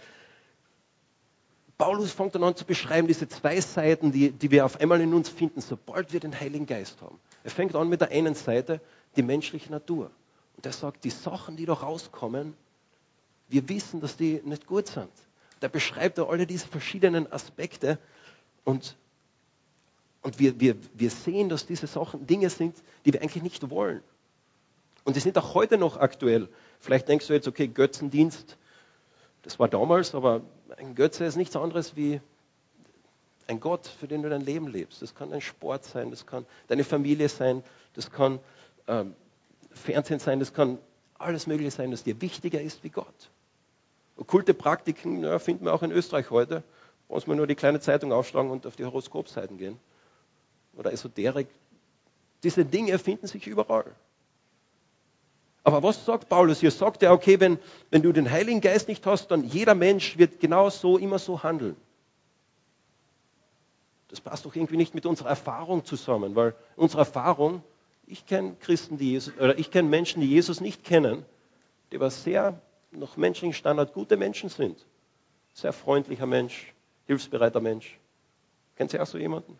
Paulus 1.76 2.12
fängt 2.12 2.34
dann 2.34 2.44
an 2.44 2.56
zu 2.56 2.64
beschreiben, 2.64 3.08
diese 3.08 3.28
zwei 3.28 3.60
Seiten, 3.60 4.12
die, 4.12 4.30
die 4.30 4.50
wir 4.50 4.64
auf 4.64 4.80
einmal 4.80 5.00
in 5.00 5.12
uns 5.12 5.28
finden, 5.28 5.60
sobald 5.60 6.12
wir 6.12 6.20
den 6.20 6.38
Heiligen 6.38 6.66
Geist 6.66 7.02
haben. 7.02 7.18
Er 7.44 7.50
fängt 7.50 7.74
an 7.74 7.88
mit 7.88 8.00
der 8.00 8.10
einen 8.10 8.34
Seite, 8.34 8.80
die 9.16 9.22
menschliche 9.22 9.70
Natur. 9.70 10.10
Und 10.56 10.64
er 10.64 10.72
sagt, 10.72 11.04
die 11.04 11.10
Sachen, 11.10 11.56
die 11.56 11.66
da 11.66 11.72
rauskommen, 11.72 12.54
wir 13.48 13.68
wissen, 13.68 14.00
dass 14.00 14.16
die 14.16 14.40
nicht 14.44 14.66
gut 14.66 14.86
sind. 14.86 15.10
Der 15.60 15.68
beschreibt 15.68 16.18
da 16.18 16.24
alle 16.24 16.46
diese 16.46 16.66
verschiedenen 16.66 17.30
Aspekte 17.30 17.98
und, 18.64 18.96
und 20.22 20.38
wir, 20.38 20.60
wir, 20.60 20.76
wir 20.94 21.10
sehen, 21.10 21.48
dass 21.48 21.66
diese 21.66 21.86
Sachen 21.86 22.26
Dinge 22.26 22.48
sind, 22.48 22.76
die 23.04 23.12
wir 23.12 23.22
eigentlich 23.22 23.42
nicht 23.42 23.70
wollen. 23.70 24.02
Und 25.04 25.16
die 25.16 25.20
sind 25.20 25.36
auch 25.36 25.54
heute 25.54 25.78
noch 25.78 25.96
aktuell. 25.96 26.48
Vielleicht 26.78 27.08
denkst 27.08 27.26
du 27.26 27.32
jetzt, 27.32 27.48
okay, 27.48 27.66
Götzendienst, 27.66 28.56
das 29.42 29.58
war 29.58 29.68
damals, 29.68 30.14
aber 30.14 30.42
ein 30.76 30.94
Götze 30.94 31.24
ist 31.24 31.36
nichts 31.36 31.56
anderes 31.56 31.96
wie 31.96 32.20
ein 33.48 33.58
Gott, 33.58 33.86
für 33.86 34.06
den 34.06 34.22
du 34.22 34.30
dein 34.30 34.42
Leben 34.42 34.68
lebst. 34.68 35.02
Das 35.02 35.14
kann 35.14 35.32
ein 35.32 35.40
Sport 35.40 35.84
sein, 35.84 36.10
das 36.10 36.26
kann 36.26 36.46
deine 36.68 36.84
Familie 36.84 37.28
sein, 37.28 37.64
das 37.94 38.12
kann 38.12 38.38
ähm, 38.86 39.14
Fernsehen 39.72 40.20
sein, 40.20 40.38
das 40.38 40.54
kann 40.54 40.78
alles 41.18 41.48
Mögliche 41.48 41.72
sein, 41.72 41.90
das 41.90 42.04
dir 42.04 42.20
wichtiger 42.20 42.60
ist 42.60 42.84
wie 42.84 42.90
Gott. 42.90 43.30
Okkulte 44.16 44.54
Praktiken 44.54 45.24
ja, 45.24 45.38
finden 45.40 45.64
wir 45.64 45.74
auch 45.74 45.82
in 45.82 45.90
Österreich 45.90 46.30
heute. 46.30 46.62
Muss 47.08 47.26
man 47.26 47.36
nur 47.36 47.46
die 47.46 47.54
kleine 47.54 47.80
Zeitung 47.80 48.12
aufschlagen 48.12 48.50
und 48.50 48.66
auf 48.66 48.76
die 48.76 48.84
Horoskopseiten 48.84 49.58
gehen. 49.58 49.78
Oder 50.76 50.92
Esoterik. 50.92 51.48
Diese 52.42 52.64
Dinge 52.64 52.98
finden 52.98 53.26
sich 53.26 53.46
überall. 53.46 53.94
Aber 55.64 55.82
was 55.82 56.04
sagt 56.04 56.28
Paulus 56.28 56.60
hier? 56.60 56.70
Sagt 56.70 57.02
er, 57.02 57.12
okay, 57.12 57.38
wenn, 57.38 57.58
wenn 57.90 58.02
du 58.02 58.12
den 58.12 58.30
Heiligen 58.30 58.60
Geist 58.60 58.88
nicht 58.88 59.06
hast, 59.06 59.30
dann 59.30 59.44
jeder 59.44 59.74
Mensch 59.74 60.18
wird 60.18 60.40
genau 60.40 60.70
so, 60.70 60.98
immer 60.98 61.18
so 61.18 61.42
handeln. 61.42 61.76
Das 64.08 64.20
passt 64.20 64.44
doch 64.44 64.54
irgendwie 64.54 64.76
nicht 64.76 64.94
mit 64.94 65.06
unserer 65.06 65.30
Erfahrung 65.30 65.84
zusammen, 65.84 66.34
weil 66.34 66.54
unsere 66.76 67.00
Erfahrung, 67.00 67.62
ich 68.06 68.26
kenne 68.26 68.56
Christen, 68.60 68.98
die 68.98 69.12
Jesus, 69.12 69.34
oder 69.36 69.58
ich 69.58 69.70
kenne 69.70 69.88
Menschen, 69.88 70.20
die 70.20 70.28
Jesus 70.28 70.60
nicht 70.60 70.84
kennen, 70.84 71.24
die 71.90 71.96
aber 71.96 72.10
sehr 72.10 72.60
nach 72.90 73.16
menschlichen 73.16 73.54
Standard 73.54 73.94
gute 73.94 74.16
Menschen 74.16 74.50
sind. 74.50 74.84
Sehr 75.54 75.72
freundlicher 75.72 76.26
Mensch, 76.26 76.74
hilfsbereiter 77.06 77.60
Mensch. 77.60 77.98
Kennt 78.76 78.90
Sie 78.90 79.00
auch 79.00 79.06
so 79.06 79.16
jemanden? 79.16 79.58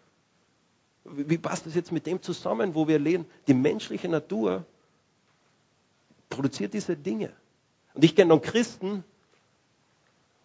Wie 1.05 1.39
passt 1.39 1.67
das 1.67 1.75
jetzt 1.75 1.91
mit 1.91 2.07
dem 2.07 2.23
zusammen, 2.23 2.75
wo 2.75 2.87
wir 2.87 2.99
leben? 2.99 3.27
Die 3.47 3.55
menschliche 3.55 4.09
Natur 4.09 4.65
produziert 6.31 6.75
diese 6.75 6.97
Dinge. 6.97 7.33
Und 7.95 8.05
ich 8.05 8.15
kenne 8.15 8.31
dann 8.31 8.41
Christen 8.41 9.05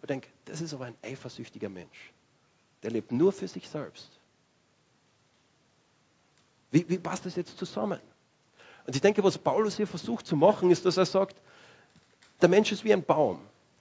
und 0.01 0.09
denke, 0.09 0.27
das 0.45 0.61
ist 0.61 0.73
aber 0.73 0.85
ein 0.85 0.95
eifersüchtiger 1.03 1.69
Mensch. 1.69 2.11
Der 2.83 2.91
lebt 2.91 3.11
nur 3.11 3.31
für 3.31 3.47
sich 3.47 3.69
selbst. 3.69 4.09
Wie, 6.71 6.87
wie 6.89 6.97
passt 6.97 7.25
das 7.25 7.35
jetzt 7.35 7.57
zusammen? 7.57 7.99
Und 8.85 8.95
ich 8.95 9.01
denke, 9.01 9.23
was 9.23 9.37
Paulus 9.37 9.77
hier 9.77 9.87
versucht 9.87 10.25
zu 10.25 10.35
machen, 10.35 10.71
ist, 10.71 10.85
dass 10.85 10.97
er 10.97 11.05
sagt, 11.05 11.35
der 12.41 12.49
Mensch 12.49 12.71
ist 12.71 12.83
wie 12.83 12.93
ein 12.93 13.03
Baum. 13.03 13.39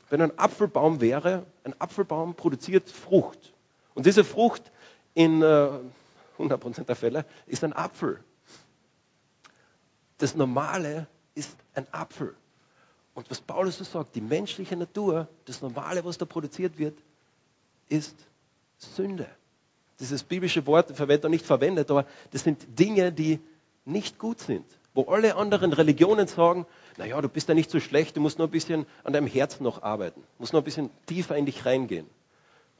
Wenn 0.09 0.23
ein 0.23 0.39
Apfelbaum 0.39 1.01
wäre, 1.01 1.45
ein 1.65 1.79
Apfelbaum 1.81 2.35
produziert 2.35 2.89
Frucht. 2.89 3.53
Und 3.95 4.07
diese 4.07 4.25
Frucht 4.25 4.71
in 5.15 5.43
äh, 5.43 5.71
100% 6.39 6.85
der 6.85 6.97
Fälle 6.97 7.25
ist 7.47 7.65
ein 7.65 7.73
Apfel. 7.73 8.23
Das 10.19 10.35
Normale 10.35 11.07
ist 11.35 11.57
ein 11.75 11.87
Apfel. 11.93 12.35
Und 13.15 13.31
was 13.31 13.41
Paulus 13.41 13.79
so 13.79 13.85
sagt, 13.85 14.15
die 14.15 14.21
menschliche 14.21 14.77
Natur, 14.77 15.29
das 15.47 15.63
Normale, 15.63 16.05
was 16.05 16.19
da 16.19 16.27
produziert 16.27 16.79
wird, 16.79 16.99
ist 17.89 18.17
Sünde. 18.79 19.27
Dieses 20.01 20.23
biblische 20.23 20.67
Wort 20.67 20.95
verwendet 20.95 21.25
er 21.25 21.31
nicht 21.31 21.47
verwendet, 21.47 21.91
aber 21.91 22.07
das 22.33 22.45
sind 22.45 22.79
Dinge, 22.79 23.13
die 23.13 23.41
nicht 23.87 24.19
gut 24.19 24.41
sind. 24.41 24.67
Wo 24.93 25.05
alle 25.05 25.37
anderen 25.37 25.73
Religionen 25.73 26.27
sagen, 26.27 26.67
naja, 26.97 27.21
du 27.21 27.29
bist 27.29 27.49
ja 27.49 27.55
nicht 27.55 27.71
so 27.71 27.81
schlecht, 27.81 28.17
du 28.17 28.21
musst 28.21 28.39
nur 28.39 28.49
ein 28.49 28.51
bisschen 28.51 28.87
an 29.05 29.13
deinem 29.13 29.27
Herzen 29.27 29.63
noch 29.63 29.83
arbeiten, 29.83 30.21
du 30.21 30.43
musst 30.43 30.53
nur 30.53 30.63
ein 30.63 30.65
bisschen 30.65 30.91
tiefer 31.07 31.37
in 31.37 31.47
dich 31.47 31.65
reingehen. 31.65 32.07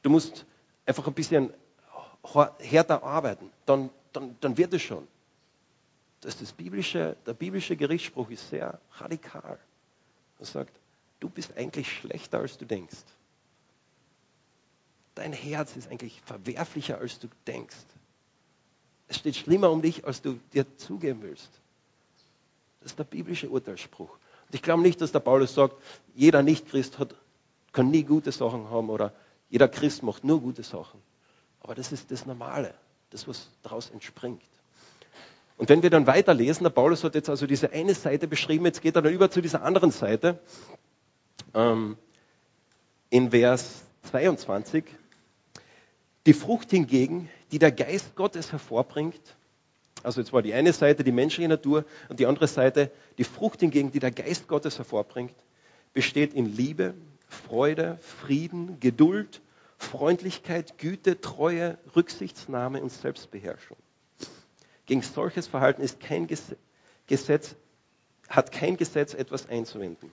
Du 0.03 0.11
musst 0.11 0.45
einfach 0.85 1.07
ein 1.07 1.15
bisschen 1.15 1.53
härter 2.59 3.03
arbeiten, 3.03 3.51
dann, 3.67 3.91
dann, 4.13 4.37
dann 4.41 4.57
wird 4.57 4.73
es 4.75 4.83
schon 4.83 5.07
dass 6.27 6.39
das 6.39 6.53
biblische, 6.53 7.17
der 7.25 7.35
biblische 7.35 7.77
Gerichtsspruch 7.77 8.31
ist 8.31 8.51
sehr 8.51 8.81
radikal. 8.95 9.61
Er 10.41 10.45
sagt, 10.45 10.75
du 11.21 11.29
bist 11.29 11.57
eigentlich 11.57 11.91
schlechter, 11.93 12.41
als 12.41 12.59
du 12.59 12.65
denkst. 12.65 12.97
Dein 15.15 15.33
Herz 15.33 15.77
ist 15.77 15.89
eigentlich 15.89 16.21
verwerflicher, 16.23 16.99
als 16.99 17.21
du 17.21 17.29
denkst. 17.47 17.77
Es 19.07 19.19
steht 19.19 19.37
schlimmer 19.37 19.71
um 19.71 19.83
dich, 19.83 20.05
als 20.05 20.21
du 20.21 20.41
dir 20.53 20.67
zugeben 20.79 21.23
willst. 21.23 21.61
Das 22.81 22.91
ist 22.91 22.99
der 22.99 23.05
biblische 23.05 23.49
Urteilsspruch. 23.49 24.11
Und 24.11 24.55
ich 24.55 24.63
glaube 24.63 24.83
nicht, 24.83 25.01
dass 25.01 25.13
der 25.13 25.21
Paulus 25.21 25.55
sagt, 25.55 25.77
jeder 26.17 26.43
Nicht-Christ 26.43 26.99
kann 27.73 27.91
nie 27.91 28.03
gute 28.03 28.33
Sachen 28.33 28.69
haben 28.69 28.91
oder 28.91 29.13
jeder 29.49 29.69
Christ 29.69 30.03
macht 30.03 30.25
nur 30.25 30.41
gute 30.41 30.65
Sachen. 30.65 31.01
Aber 31.67 31.75
das 31.75 31.91
ist 31.91 32.13
das 32.13 32.27
Normale, 32.27 32.73
das, 33.11 33.27
was 33.27 33.51
daraus 33.65 33.91
entspringt. 33.91 34.41
Und 35.57 35.69
wenn 35.69 35.83
wir 35.83 35.91
dann 35.91 36.07
weiterlesen, 36.07 36.63
der 36.63 36.71
Paulus 36.71 37.03
hat 37.03 37.17
jetzt 37.17 37.29
also 37.29 37.45
diese 37.49 37.73
eine 37.73 37.93
Seite 37.93 38.29
beschrieben, 38.29 38.65
jetzt 38.67 38.83
geht 38.83 38.95
er 38.95 39.03
dann 39.03 39.13
über 39.13 39.33
zu 39.33 39.41
dieser 39.41 39.65
anderen 39.65 39.91
Seite. 39.91 40.39
Ähm, 41.55 41.97
in 43.11 43.33
Vers 43.33 43.83
22. 44.13 44.85
Die 46.27 46.35
Frucht 46.35 46.71
hingegen, 46.71 47.29
die 47.51 47.59
der 47.59 47.73
Geist 47.73 48.15
Gottes 48.15 48.53
hervorbringt, 48.53 49.35
also 50.05 50.21
jetzt 50.21 50.33
war 50.33 50.43
die 50.43 50.55
eine 50.55 50.73
Seite 50.73 51.03
die 51.03 51.11
menschliche 51.11 51.49
Natur 51.49 51.85
und 52.09 52.21
die 52.21 52.27
andere 52.27 52.47
Seite 52.47 52.93
die 53.19 53.25
Frucht 53.25 53.59
hingegen, 53.59 53.91
die 53.91 53.99
der 53.99 54.13
Geist 54.13 54.47
Gottes 54.47 54.79
hervorbringt, 54.79 55.35
besteht 55.93 56.33
in 56.33 56.47
Liebe, 56.57 56.95
Freude, 57.27 57.99
Frieden, 58.03 58.79
Geduld, 58.79 59.41
Freundlichkeit, 59.79 60.79
Güte, 60.79 61.21
Treue, 61.21 61.79
Rücksichtsnahme 61.95 62.83
und 62.83 62.91
Selbstbeherrschung. 62.91 63.77
Gegen 64.87 65.03
solches 65.03 65.47
Verhalten 65.47 65.83
ist 65.83 66.01
kein 66.01 66.27
Gesetz, 67.07 67.57
hat 68.29 68.53
kein 68.53 68.77
Gesetz 68.77 69.15
etwas 69.15 69.49
einzuwenden. 69.49 70.11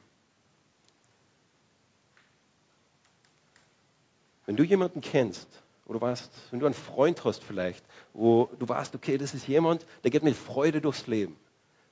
Wenn 4.45 4.57
du 4.57 4.63
jemanden 4.63 5.01
kennst, 5.01 5.47
oder 5.85 6.01
weißt, 6.01 6.31
wenn 6.51 6.59
du 6.59 6.65
einen 6.65 6.75
Freund 6.75 7.23
hast 7.23 7.43
vielleicht, 7.43 7.85
wo 8.13 8.49
du 8.59 8.67
weißt, 8.67 8.95
okay, 8.95 9.17
das 9.17 9.33
ist 9.33 9.47
jemand, 9.47 9.85
der 10.03 10.11
geht 10.11 10.23
mit 10.23 10.35
Freude 10.35 10.81
durchs 10.81 11.07
Leben. 11.07 11.37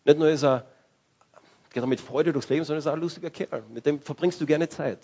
Nicht 0.06 0.18
nur 0.18 0.30
ist 0.30 0.44
er, 0.44 0.66
geht 1.72 1.84
er 1.84 1.88
mit 1.88 2.02
Freude 2.02 2.34
durchs 2.34 2.50
Leben, 2.50 2.66
sondern 2.66 2.80
ist 2.80 2.86
er 2.86 2.94
ein 2.94 3.00
lustiger 3.00 3.30
Kerl. 3.30 3.64
Mit 3.70 3.86
dem 3.86 4.02
verbringst 4.02 4.42
du 4.42 4.46
gerne 4.46 4.70
Zeit. 4.70 5.00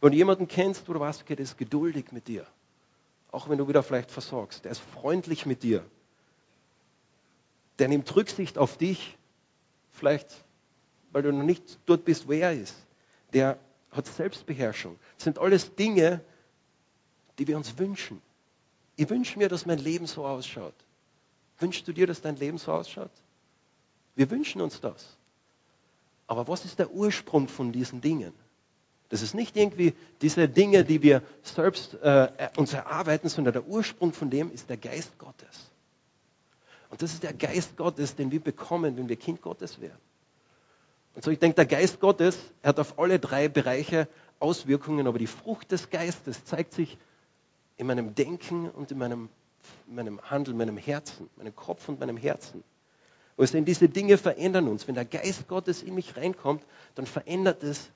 Wenn 0.00 0.12
du 0.12 0.16
jemanden 0.16 0.48
kennst, 0.48 0.88
wo 0.88 0.92
du 0.92 1.00
weißt, 1.00 1.22
okay, 1.22 1.36
der 1.36 1.44
ist 1.44 1.58
geduldig 1.58 2.12
mit 2.12 2.28
dir. 2.28 2.46
Auch 3.30 3.48
wenn 3.48 3.58
du 3.58 3.68
wieder 3.68 3.82
vielleicht 3.82 4.10
versorgst. 4.10 4.64
Der 4.64 4.72
ist 4.72 4.80
freundlich 4.80 5.44
mit 5.44 5.62
dir 5.62 5.84
der 7.78 7.88
nimmt 7.88 8.14
Rücksicht 8.14 8.58
auf 8.58 8.76
dich, 8.76 9.16
vielleicht 9.90 10.44
weil 11.10 11.22
du 11.22 11.32
noch 11.32 11.44
nicht 11.44 11.78
dort 11.86 12.04
bist, 12.04 12.28
wo 12.28 12.32
er 12.32 12.52
ist. 12.52 12.76
Der 13.32 13.58
hat 13.92 14.06
Selbstbeherrschung. 14.06 14.98
Das 15.16 15.24
sind 15.24 15.38
alles 15.38 15.74
Dinge, 15.74 16.20
die 17.38 17.46
wir 17.46 17.56
uns 17.56 17.78
wünschen. 17.78 18.20
Ich 18.96 19.08
wünsche 19.08 19.38
mir, 19.38 19.48
dass 19.48 19.64
mein 19.64 19.78
Leben 19.78 20.06
so 20.06 20.26
ausschaut. 20.26 20.74
Wünschst 21.60 21.88
du 21.88 21.92
dir, 21.92 22.06
dass 22.06 22.20
dein 22.20 22.36
Leben 22.36 22.58
so 22.58 22.72
ausschaut? 22.72 23.10
Wir 24.16 24.30
wünschen 24.30 24.60
uns 24.60 24.82
das. 24.82 25.16
Aber 26.26 26.46
was 26.46 26.66
ist 26.66 26.78
der 26.78 26.90
Ursprung 26.90 27.48
von 27.48 27.72
diesen 27.72 28.02
Dingen? 28.02 28.34
Das 29.08 29.22
ist 29.22 29.34
nicht 29.34 29.56
irgendwie 29.56 29.94
diese 30.20 30.48
Dinge, 30.48 30.84
die 30.84 31.02
wir 31.02 31.22
selbst 31.42 31.94
äh, 31.94 32.28
uns 32.56 32.74
erarbeiten, 32.74 33.28
sondern 33.28 33.52
der 33.54 33.66
Ursprung 33.66 34.12
von 34.12 34.28
dem 34.28 34.52
ist 34.52 34.68
der 34.68 34.76
Geist 34.76 35.18
Gottes. 35.18 35.70
Und 36.90 37.02
das 37.02 37.12
ist 37.12 37.22
der 37.22 37.32
Geist 37.32 37.76
Gottes, 37.76 38.16
den 38.16 38.30
wir 38.30 38.40
bekommen, 38.40 38.96
wenn 38.96 39.08
wir 39.08 39.16
Kind 39.16 39.40
Gottes 39.40 39.80
werden. 39.80 39.98
Und 41.14 41.24
so, 41.24 41.30
ich 41.30 41.38
denke, 41.38 41.56
der 41.56 41.66
Geist 41.66 42.00
Gottes 42.00 42.38
hat 42.62 42.78
auf 42.78 42.98
alle 42.98 43.18
drei 43.18 43.48
Bereiche 43.48 44.08
Auswirkungen, 44.40 45.06
aber 45.06 45.18
die 45.18 45.26
Frucht 45.26 45.72
des 45.72 45.90
Geistes 45.90 46.44
zeigt 46.44 46.74
sich 46.74 46.96
in 47.76 47.86
meinem 47.86 48.14
Denken 48.14 48.70
und 48.70 48.90
in 48.90 48.98
meinem, 48.98 49.28
meinem 49.86 50.20
Handeln, 50.22 50.56
meinem 50.56 50.76
Herzen, 50.76 51.28
meinem 51.36 51.56
Kopf 51.56 51.88
und 51.88 51.98
meinem 51.98 52.16
Herzen. 52.16 52.62
Es 53.36 53.52
denn 53.52 53.64
diese 53.64 53.88
Dinge 53.88 54.18
verändern 54.18 54.66
uns. 54.66 54.88
Wenn 54.88 54.96
der 54.96 55.04
Geist 55.04 55.46
Gottes 55.46 55.82
in 55.82 55.94
mich 55.94 56.16
reinkommt, 56.16 56.64
dann 56.96 57.06
verändert 57.06 57.62
es 57.62 57.90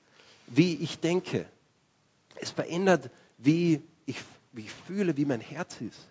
wie 0.46 0.74
ich 0.76 1.00
denke. 1.00 1.46
Es 2.36 2.50
verändert, 2.50 3.10
wie 3.38 3.82
ich, 4.06 4.16
wie 4.52 4.62
ich 4.62 4.72
fühle, 4.72 5.16
wie 5.16 5.24
mein 5.24 5.40
Herz 5.40 5.80
ist. 5.80 6.08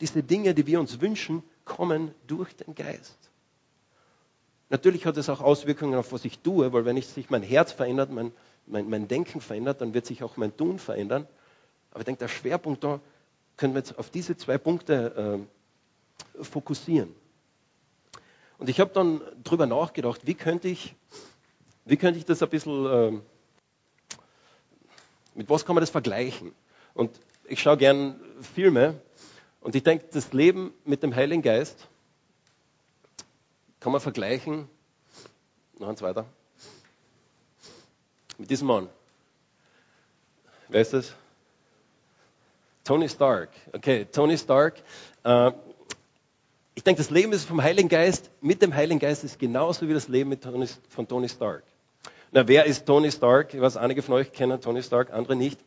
Diese 0.00 0.22
Dinge, 0.22 0.54
die 0.54 0.66
wir 0.66 0.80
uns 0.80 1.00
wünschen, 1.00 1.42
kommen 1.64 2.14
durch 2.26 2.54
den 2.56 2.74
Geist. 2.74 3.30
Natürlich 4.70 5.06
hat 5.06 5.16
es 5.16 5.28
auch 5.28 5.40
Auswirkungen 5.40 5.94
auf 5.94 6.12
was 6.12 6.24
ich 6.24 6.40
tue, 6.40 6.72
weil 6.72 6.84
wenn 6.84 7.00
sich 7.00 7.30
mein 7.30 7.42
Herz 7.42 7.72
verändert, 7.72 8.10
mein, 8.10 8.32
mein, 8.66 8.88
mein 8.88 9.08
Denken 9.08 9.40
verändert, 9.40 9.80
dann 9.80 9.94
wird 9.94 10.06
sich 10.06 10.22
auch 10.22 10.36
mein 10.36 10.56
Tun 10.56 10.78
verändern. 10.78 11.26
Aber 11.90 12.00
ich 12.00 12.06
denke, 12.06 12.20
der 12.20 12.28
Schwerpunkt 12.28 12.82
da 12.82 13.00
können 13.56 13.74
wir 13.74 13.78
jetzt 13.78 13.98
auf 13.98 14.10
diese 14.10 14.36
zwei 14.36 14.58
Punkte 14.58 15.46
äh, 16.38 16.42
fokussieren. 16.42 17.14
Und 18.58 18.68
ich 18.68 18.80
habe 18.80 18.92
dann 18.92 19.20
darüber 19.42 19.66
nachgedacht, 19.66 20.26
wie 20.26 20.34
könnte 20.34 20.68
ich, 20.68 20.94
wie 21.84 21.96
könnte 21.96 22.18
ich 22.18 22.24
das 22.24 22.42
ein 22.42 22.48
bisschen, 22.48 22.86
äh, 22.86 23.20
mit 25.34 25.48
was 25.50 25.64
kann 25.64 25.74
man 25.74 25.82
das 25.82 25.90
vergleichen? 25.90 26.52
Und 26.94 27.10
ich 27.46 27.60
schaue 27.60 27.76
gern 27.76 28.20
Filme 28.54 29.00
und 29.60 29.74
ich 29.74 29.82
denke, 29.82 30.06
das 30.12 30.32
Leben 30.32 30.72
mit 30.84 31.02
dem 31.02 31.14
Heiligen 31.14 31.42
Geist 31.42 31.88
kann 33.80 33.92
man 33.92 34.00
vergleichen, 34.00 34.68
noch 35.78 35.88
eins 35.88 36.02
weiter, 36.02 36.24
mit 38.38 38.50
diesem 38.50 38.68
Mann. 38.68 38.88
Wer 40.68 40.80
ist 40.80 40.92
das? 40.92 41.14
Tony 42.84 43.08
Stark. 43.08 43.50
Okay, 43.72 44.06
Tony 44.06 44.36
Stark. 44.38 44.82
Äh, 45.22 45.52
ich 46.74 46.82
denke, 46.82 47.00
das 47.00 47.10
Leben 47.10 47.32
ist 47.32 47.44
vom 47.44 47.62
Heiligen 47.62 47.88
Geist, 47.88 48.30
mit 48.40 48.60
dem 48.60 48.74
Heiligen 48.74 48.98
Geist 48.98 49.24
ist 49.24 49.38
genauso 49.38 49.88
wie 49.88 49.94
das 49.94 50.08
Leben 50.08 50.38
Tony, 50.40 50.68
von 50.88 51.06
Tony 51.06 51.28
Stark. 51.28 51.64
Na, 52.36 52.48
wer 52.48 52.66
ist 52.66 52.84
Tony 52.84 53.12
Stark? 53.12 53.54
Ich 53.54 53.60
weiß, 53.60 53.76
einige 53.76 54.02
von 54.02 54.16
euch 54.16 54.32
kennen 54.32 54.60
Tony 54.60 54.82
Stark, 54.82 55.12
andere 55.12 55.36
nicht. 55.36 55.60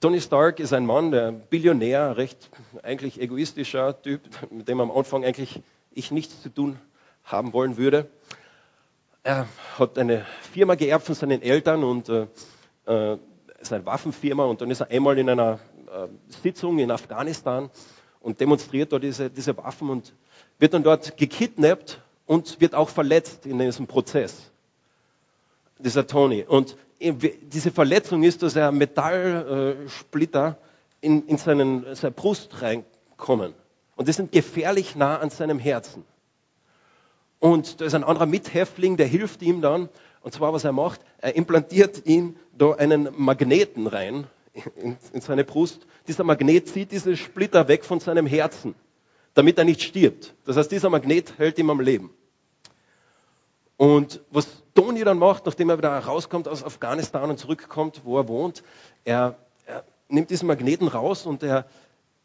Tony 0.00 0.18
Stark 0.18 0.60
ist 0.60 0.72
ein 0.72 0.86
Mann, 0.86 1.10
der 1.10 1.30
Billionär, 1.30 2.16
recht 2.16 2.48
eigentlich 2.82 3.20
egoistischer 3.20 4.00
Typ, 4.00 4.22
mit 4.50 4.66
dem 4.66 4.80
am 4.80 4.90
Anfang 4.90 5.26
eigentlich 5.26 5.60
ich 5.92 6.10
nichts 6.10 6.40
zu 6.40 6.48
tun 6.48 6.78
haben 7.22 7.52
wollen 7.52 7.76
würde. 7.76 8.08
Er 9.24 9.46
hat 9.78 9.98
eine 9.98 10.24
Firma 10.54 10.74
geerbt 10.74 11.04
von 11.04 11.14
seinen 11.14 11.42
Eltern 11.42 11.84
und 11.84 12.08
äh, 12.08 12.26
äh, 12.86 13.18
ist 13.60 13.74
eine 13.74 13.84
Waffenfirma 13.84 14.44
und 14.46 14.62
dann 14.62 14.70
ist 14.70 14.80
er 14.80 14.90
einmal 14.90 15.18
in 15.18 15.28
einer 15.28 15.58
äh, 15.86 16.08
Sitzung 16.42 16.78
in 16.78 16.90
Afghanistan 16.90 17.68
und 18.20 18.40
demonstriert 18.40 18.90
dort 18.90 19.02
diese, 19.02 19.28
diese 19.28 19.54
Waffen 19.58 19.90
und 19.90 20.14
wird 20.58 20.72
dann 20.72 20.82
dort 20.82 21.18
gekidnappt 21.18 22.00
und 22.24 22.58
wird 22.62 22.74
auch 22.74 22.88
verletzt 22.88 23.44
in 23.44 23.58
diesem 23.58 23.86
Prozess. 23.86 24.50
Dieser 25.78 26.06
Tony. 26.06 26.44
Und 26.44 26.76
diese 27.00 27.70
Verletzung 27.70 28.22
ist, 28.22 28.42
dass 28.42 28.56
er 28.56 28.72
Metallsplitter 28.72 30.58
in, 31.00 31.26
in 31.26 31.36
seinen, 31.36 31.94
seine 31.94 32.12
Brust 32.12 32.62
reinkommen. 32.62 33.52
Und 33.96 34.08
die 34.08 34.12
sind 34.12 34.32
gefährlich 34.32 34.96
nah 34.96 35.18
an 35.18 35.30
seinem 35.30 35.58
Herzen. 35.58 36.04
Und 37.38 37.80
da 37.80 37.84
ist 37.84 37.94
ein 37.94 38.04
anderer 38.04 38.26
Mithäftling, 38.26 38.96
der 38.96 39.06
hilft 39.06 39.42
ihm 39.42 39.60
dann. 39.60 39.88
Und 40.20 40.32
zwar, 40.32 40.52
was 40.52 40.64
er 40.64 40.72
macht, 40.72 41.00
er 41.18 41.36
implantiert 41.36 42.06
ihn 42.06 42.36
da 42.56 42.72
einen 42.72 43.08
Magneten 43.16 43.86
rein 43.86 44.26
in, 44.76 44.96
in 45.12 45.20
seine 45.20 45.44
Brust. 45.44 45.86
Dieser 46.08 46.24
Magnet 46.24 46.68
zieht 46.68 46.92
diese 46.92 47.16
Splitter 47.16 47.68
weg 47.68 47.84
von 47.84 48.00
seinem 48.00 48.26
Herzen, 48.26 48.74
damit 49.34 49.58
er 49.58 49.64
nicht 49.64 49.82
stirbt. 49.82 50.34
Das 50.44 50.56
heißt, 50.56 50.72
dieser 50.72 50.90
Magnet 50.90 51.38
hält 51.38 51.58
ihm 51.58 51.70
am 51.70 51.80
Leben. 51.80 52.10
Und 53.76 54.20
was 54.30 54.62
Tony 54.74 55.04
dann 55.04 55.18
macht, 55.18 55.46
nachdem 55.46 55.70
er 55.70 55.78
wieder 55.78 55.90
rauskommt 55.98 56.48
aus 56.48 56.64
Afghanistan 56.64 57.28
und 57.28 57.38
zurückkommt, 57.38 58.02
wo 58.04 58.18
er 58.18 58.28
wohnt, 58.28 58.62
er, 59.04 59.36
er 59.66 59.84
nimmt 60.08 60.30
diesen 60.30 60.46
Magneten 60.46 60.88
raus 60.88 61.26
und 61.26 61.42
er, 61.42 61.66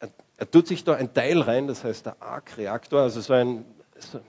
er, 0.00 0.10
er, 0.38 0.50
tut 0.50 0.66
sich 0.66 0.84
da 0.84 0.94
ein 0.94 1.12
Teil 1.12 1.40
rein, 1.40 1.66
das 1.66 1.84
heißt 1.84 2.06
der 2.06 2.22
Arc-Reaktor, 2.22 3.02
also 3.02 3.20
so 3.20 3.34
ein, 3.34 3.64
so 3.98 4.20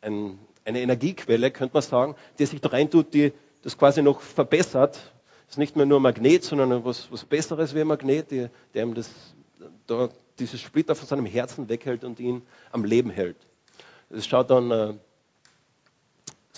ein, 0.00 0.38
eine 0.64 0.80
Energiequelle, 0.80 1.50
könnte 1.50 1.74
man 1.74 1.82
sagen, 1.82 2.14
die 2.38 2.46
sich 2.46 2.60
da 2.60 2.70
reintut, 2.70 3.12
die 3.12 3.32
das 3.62 3.76
quasi 3.76 4.02
noch 4.02 4.20
verbessert. 4.20 4.94
Das 5.46 5.54
ist 5.54 5.58
nicht 5.58 5.76
mehr 5.76 5.86
nur 5.86 6.00
Magnet, 6.00 6.44
sondern 6.44 6.84
was, 6.84 7.10
was 7.10 7.24
Besseres 7.24 7.74
wie 7.74 7.80
ein 7.80 7.86
Magnet, 7.86 8.30
die, 8.30 8.48
der 8.74 8.82
ihm 8.82 8.94
das, 8.94 9.10
da, 9.86 10.08
dieses 10.38 10.60
Splitter 10.60 10.94
von 10.94 11.06
seinem 11.06 11.26
Herzen 11.26 11.68
weghält 11.68 12.04
und 12.04 12.20
ihn 12.20 12.42
am 12.70 12.84
Leben 12.84 13.10
hält. 13.10 13.36
Es 14.10 14.26
schaut 14.26 14.50
dann 14.50 14.70
äh, 14.70 14.94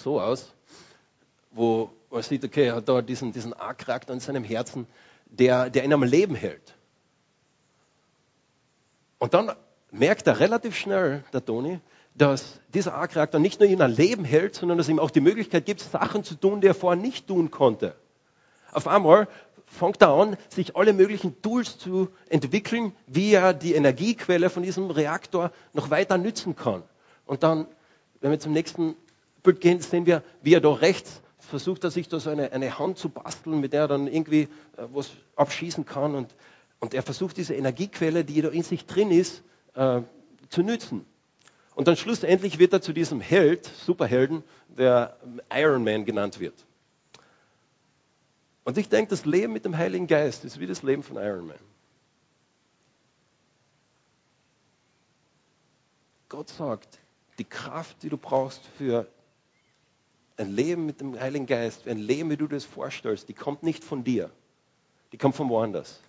so 0.02 0.20
aus, 0.20 0.52
wo 1.50 1.90
man 2.10 2.22
sieht, 2.22 2.44
okay, 2.44 2.66
er 2.66 2.76
hat 2.76 2.88
da 2.88 3.02
diesen, 3.02 3.32
diesen 3.32 3.52
A-Charakter 3.52 4.12
in 4.12 4.20
seinem 4.20 4.44
Herzen, 4.44 4.86
der, 5.26 5.70
der 5.70 5.84
ihn 5.84 5.92
am 5.92 6.02
Leben 6.02 6.34
hält. 6.34 6.74
Und 9.18 9.34
dann 9.34 9.52
merkt 9.90 10.26
er 10.26 10.40
relativ 10.40 10.76
schnell, 10.76 11.24
der 11.32 11.44
Toni, 11.44 11.80
dass 12.14 12.60
dieser 12.74 12.94
A-Charakter 12.94 13.38
nicht 13.38 13.60
nur 13.60 13.68
ihn 13.68 13.82
am 13.82 13.92
Leben 13.92 14.24
hält, 14.24 14.54
sondern 14.54 14.78
dass 14.78 14.88
ihm 14.88 14.98
auch 14.98 15.10
die 15.10 15.20
Möglichkeit 15.20 15.66
gibt, 15.66 15.80
Sachen 15.80 16.24
zu 16.24 16.34
tun, 16.34 16.60
die 16.60 16.66
er 16.66 16.74
vorher 16.74 17.00
nicht 17.00 17.28
tun 17.28 17.50
konnte. 17.50 17.94
Auf 18.72 18.88
einmal 18.88 19.28
fängt 19.66 20.02
er 20.02 20.08
an, 20.08 20.36
sich 20.48 20.76
alle 20.76 20.92
möglichen 20.92 21.40
Tools 21.42 21.78
zu 21.78 22.08
entwickeln, 22.28 22.92
wie 23.06 23.32
er 23.32 23.54
die 23.54 23.74
Energiequelle 23.74 24.50
von 24.50 24.62
diesem 24.62 24.90
Reaktor 24.90 25.52
noch 25.72 25.90
weiter 25.90 26.18
nützen 26.18 26.56
kann. 26.56 26.82
Und 27.26 27.42
dann, 27.42 27.66
wenn 28.20 28.32
wir 28.32 28.40
zum 28.40 28.52
nächsten 28.52 28.96
Bild 29.42 29.60
gehen, 29.60 29.80
sehen 29.80 30.06
wir, 30.06 30.22
wie 30.42 30.54
er 30.54 30.60
da 30.60 30.72
rechts 30.72 31.22
versucht, 31.50 31.84
er 31.84 31.90
sich 31.90 32.08
da 32.08 32.18
so 32.20 32.30
eine, 32.30 32.52
eine 32.52 32.78
Hand 32.78 32.96
zu 32.96 33.10
basteln, 33.10 33.60
mit 33.60 33.72
der 33.72 33.82
er 33.82 33.88
dann 33.88 34.06
irgendwie 34.06 34.42
äh, 34.42 34.48
was 34.92 35.10
abschießen 35.36 35.84
kann. 35.84 36.14
Und, 36.14 36.34
und 36.78 36.94
er 36.94 37.02
versucht, 37.02 37.36
diese 37.36 37.54
Energiequelle, 37.54 38.24
die 38.24 38.40
da 38.40 38.48
in 38.48 38.62
sich 38.62 38.86
drin 38.86 39.10
ist, 39.10 39.42
äh, 39.74 40.00
zu 40.48 40.62
nützen. 40.62 41.04
Und 41.74 41.88
dann 41.88 41.96
schlussendlich 41.96 42.58
wird 42.58 42.72
er 42.72 42.80
zu 42.80 42.92
diesem 42.92 43.20
Held, 43.20 43.66
Superhelden, 43.66 44.42
der 44.68 45.16
Iron 45.52 45.84
Man 45.84 46.04
genannt 46.04 46.40
wird. 46.40 46.54
Und 48.64 48.78
ich 48.78 48.88
denke, 48.88 49.10
das 49.10 49.24
Leben 49.24 49.52
mit 49.52 49.64
dem 49.64 49.76
Heiligen 49.76 50.06
Geist 50.06 50.44
ist 50.44 50.60
wie 50.60 50.66
das 50.66 50.82
Leben 50.82 51.02
von 51.02 51.16
Iron 51.16 51.46
Man. 51.46 51.58
Gott 56.28 56.48
sagt, 56.48 56.98
die 57.38 57.44
Kraft, 57.44 58.02
die 58.02 58.08
du 58.08 58.16
brauchst 58.16 58.64
für 58.78 59.08
ein 60.40 60.50
Leben 60.50 60.86
mit 60.86 61.00
dem 61.00 61.18
Heiligen 61.20 61.46
Geist, 61.46 61.86
ein 61.86 61.98
Leben, 61.98 62.30
wie 62.30 62.36
du 62.36 62.46
das 62.46 62.64
vorstellst, 62.64 63.28
die 63.28 63.34
kommt 63.34 63.62
nicht 63.62 63.84
von 63.84 64.04
dir. 64.04 64.30
Die 65.12 65.18
kommt 65.18 65.36
von 65.36 65.48
woanders. 65.48 66.00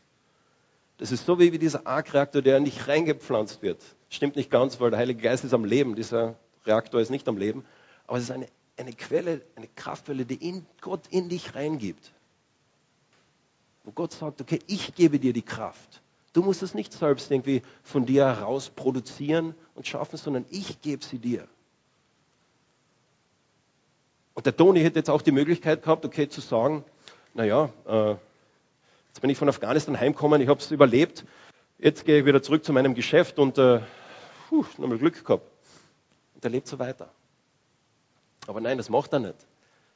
Das 0.97 1.11
ist 1.11 1.25
so 1.25 1.39
wie 1.39 1.57
dieser 1.57 1.85
Arc-Reaktor, 1.85 2.41
der 2.41 2.59
nicht 2.59 2.87
reingepflanzt 2.87 3.61
wird. 3.61 3.81
Stimmt 4.09 4.35
nicht 4.35 4.51
ganz, 4.51 4.79
weil 4.79 4.91
der 4.91 4.99
Heilige 4.99 5.21
Geist 5.21 5.43
ist 5.43 5.53
am 5.53 5.65
Leben. 5.65 5.95
Dieser 5.95 6.35
Reaktor 6.65 7.01
ist 7.01 7.09
nicht 7.09 7.27
am 7.27 7.37
Leben. 7.37 7.65
Aber 8.07 8.17
es 8.17 8.25
ist 8.25 8.31
eine, 8.31 8.47
eine 8.77 8.93
Quelle, 8.93 9.41
eine 9.55 9.67
Kraftquelle, 9.67 10.25
die 10.25 10.47
in 10.47 10.65
Gott 10.79 11.07
in 11.09 11.27
dich 11.27 11.55
reingibt. 11.55 12.13
Wo 13.83 13.91
Gott 13.91 14.13
sagt, 14.13 14.41
okay, 14.41 14.59
ich 14.67 14.93
gebe 14.93 15.19
dir 15.19 15.33
die 15.33 15.41
Kraft. 15.41 16.01
Du 16.33 16.43
musst 16.43 16.61
es 16.61 16.73
nicht 16.73 16.93
selbst 16.93 17.31
irgendwie 17.31 17.63
von 17.83 18.05
dir 18.05 18.25
heraus 18.25 18.69
produzieren 18.69 19.55
und 19.75 19.87
schaffen, 19.87 20.17
sondern 20.17 20.45
ich 20.49 20.81
gebe 20.81 21.03
sie 21.03 21.19
dir. 21.19 21.47
Und 24.33 24.45
der 24.45 24.55
Toni 24.55 24.81
hätte 24.81 24.99
jetzt 24.99 25.09
auch 25.09 25.21
die 25.21 25.31
Möglichkeit 25.31 25.83
gehabt, 25.83 26.05
okay, 26.05 26.29
zu 26.29 26.41
sagen, 26.41 26.83
naja, 27.33 27.69
äh, 27.87 28.15
jetzt 29.07 29.21
bin 29.21 29.29
ich 29.29 29.37
von 29.37 29.49
Afghanistan 29.49 29.99
heimgekommen, 29.99 30.41
ich 30.41 30.47
habe 30.47 30.59
es 30.59 30.71
überlebt, 30.71 31.25
jetzt 31.77 32.05
gehe 32.05 32.19
ich 32.19 32.25
wieder 32.25 32.41
zurück 32.41 32.63
zu 32.63 32.73
meinem 32.73 32.95
Geschäft 32.95 33.39
und 33.39 33.57
äh, 33.57 33.81
puh, 34.49 34.65
nochmal 34.77 34.97
Glück 34.97 35.25
gehabt. 35.25 35.45
Und 36.35 36.45
er 36.45 36.49
lebt 36.49 36.67
so 36.67 36.79
weiter. 36.79 37.09
Aber 38.47 38.61
nein, 38.61 38.77
das 38.77 38.89
macht 38.89 39.13
er 39.13 39.19
nicht 39.19 39.45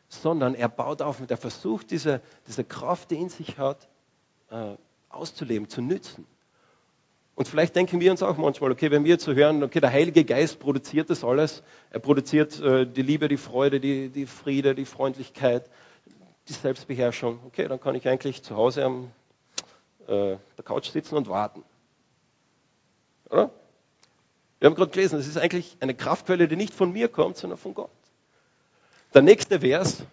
sondern 0.09 0.55
er 0.55 0.69
baut 0.69 1.01
auf 1.01 1.19
und 1.19 1.31
er 1.31 1.37
versucht, 1.37 1.91
diese, 1.91 2.21
diese 2.47 2.63
Kraft, 2.63 3.11
die 3.11 3.15
in 3.15 3.29
sich 3.29 3.57
hat, 3.57 3.87
äh, 4.49 4.75
auszuleben, 5.09 5.69
zu 5.69 5.81
nützen. 5.81 6.25
Und 7.35 7.49
vielleicht 7.49 7.75
denken 7.75 7.99
wir 7.99 8.11
uns 8.11 8.23
auch 8.23 8.37
manchmal, 8.37 8.71
okay, 8.71 8.91
wenn 8.91 9.03
wir 9.03 9.19
zu 9.19 9.35
hören, 9.35 9.61
okay, 9.61 9.81
der 9.81 9.91
Heilige 9.91 10.23
Geist 10.23 10.59
produziert 10.59 11.09
das 11.09 11.23
alles, 11.23 11.63
er 11.91 11.99
produziert 11.99 12.59
äh, 12.61 12.87
die 12.87 13.01
Liebe, 13.01 13.27
die 13.27 13.37
Freude, 13.37 13.81
die, 13.81 14.07
die 14.07 14.25
Friede, 14.25 14.73
die 14.73 14.85
Freundlichkeit, 14.85 15.69
die 16.47 16.53
Selbstbeherrschung, 16.53 17.39
okay, 17.45 17.67
dann 17.67 17.81
kann 17.81 17.95
ich 17.95 18.07
eigentlich 18.07 18.41
zu 18.41 18.55
Hause 18.55 18.85
am 18.85 19.11
äh, 20.07 20.37
der 20.57 20.63
Couch 20.63 20.89
sitzen 20.89 21.15
und 21.17 21.27
warten. 21.27 21.63
Oder? 23.29 23.51
Wir 24.59 24.69
haben 24.69 24.75
gerade 24.75 24.91
gelesen, 24.91 25.19
es 25.19 25.27
ist 25.27 25.37
eigentlich 25.37 25.75
eine 25.81 25.93
Kraftquelle, 25.93 26.47
die 26.47 26.55
nicht 26.55 26.73
von 26.73 26.93
mir 26.93 27.09
kommt, 27.09 27.35
sondern 27.35 27.59
von 27.59 27.73
Gott. 27.73 27.89
Der 29.13 29.21
nächste 29.21 29.59
Vers 29.59 30.03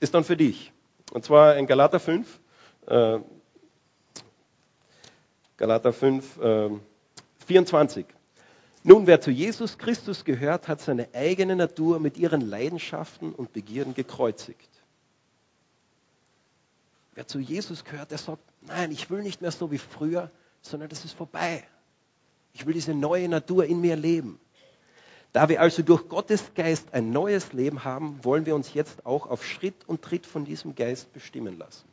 ist 0.00 0.14
dann 0.14 0.24
für 0.24 0.36
dich. 0.36 0.72
Und 1.12 1.24
zwar 1.24 1.56
in 1.56 1.66
Galater 1.66 2.00
5. 2.00 2.40
Äh, 2.86 3.18
Galater 5.56 5.92
5, 5.92 6.38
äh, 6.38 6.70
24. 7.46 8.06
Nun, 8.82 9.06
wer 9.06 9.20
zu 9.20 9.30
Jesus 9.30 9.78
Christus 9.78 10.24
gehört, 10.24 10.68
hat 10.68 10.80
seine 10.80 11.08
eigene 11.14 11.56
Natur 11.56 11.98
mit 11.98 12.18
ihren 12.18 12.40
Leidenschaften 12.40 13.32
und 13.32 13.52
Begierden 13.52 13.94
gekreuzigt. 13.94 14.76
wer 17.16 17.26
zu 17.26 17.40
Jesus 17.40 17.82
gehört, 17.82 18.12
der 18.12 18.18
sagt, 18.18 18.42
nein, 18.60 18.92
ich 18.92 19.10
will 19.10 19.22
nicht 19.22 19.40
mehr 19.40 19.50
so 19.50 19.72
wie 19.72 19.78
früher, 19.78 20.30
sondern 20.60 20.88
das 20.88 21.04
ist 21.04 21.14
vorbei. 21.14 21.66
Ich 22.52 22.66
will 22.66 22.74
diese 22.74 22.94
neue 22.94 23.28
Natur 23.28 23.64
in 23.64 23.80
mir 23.80 23.96
leben. 23.96 24.38
Da 25.32 25.48
wir 25.48 25.60
also 25.60 25.82
durch 25.82 26.08
Gottes 26.08 26.54
Geist 26.54 26.94
ein 26.94 27.10
neues 27.10 27.52
Leben 27.52 27.84
haben, 27.84 28.22
wollen 28.22 28.46
wir 28.46 28.54
uns 28.54 28.72
jetzt 28.74 29.04
auch 29.04 29.26
auf 29.26 29.44
Schritt 29.44 29.86
und 29.86 30.02
Tritt 30.02 30.26
von 30.26 30.44
diesem 30.44 30.74
Geist 30.74 31.12
bestimmen 31.12 31.58
lassen. 31.58 31.88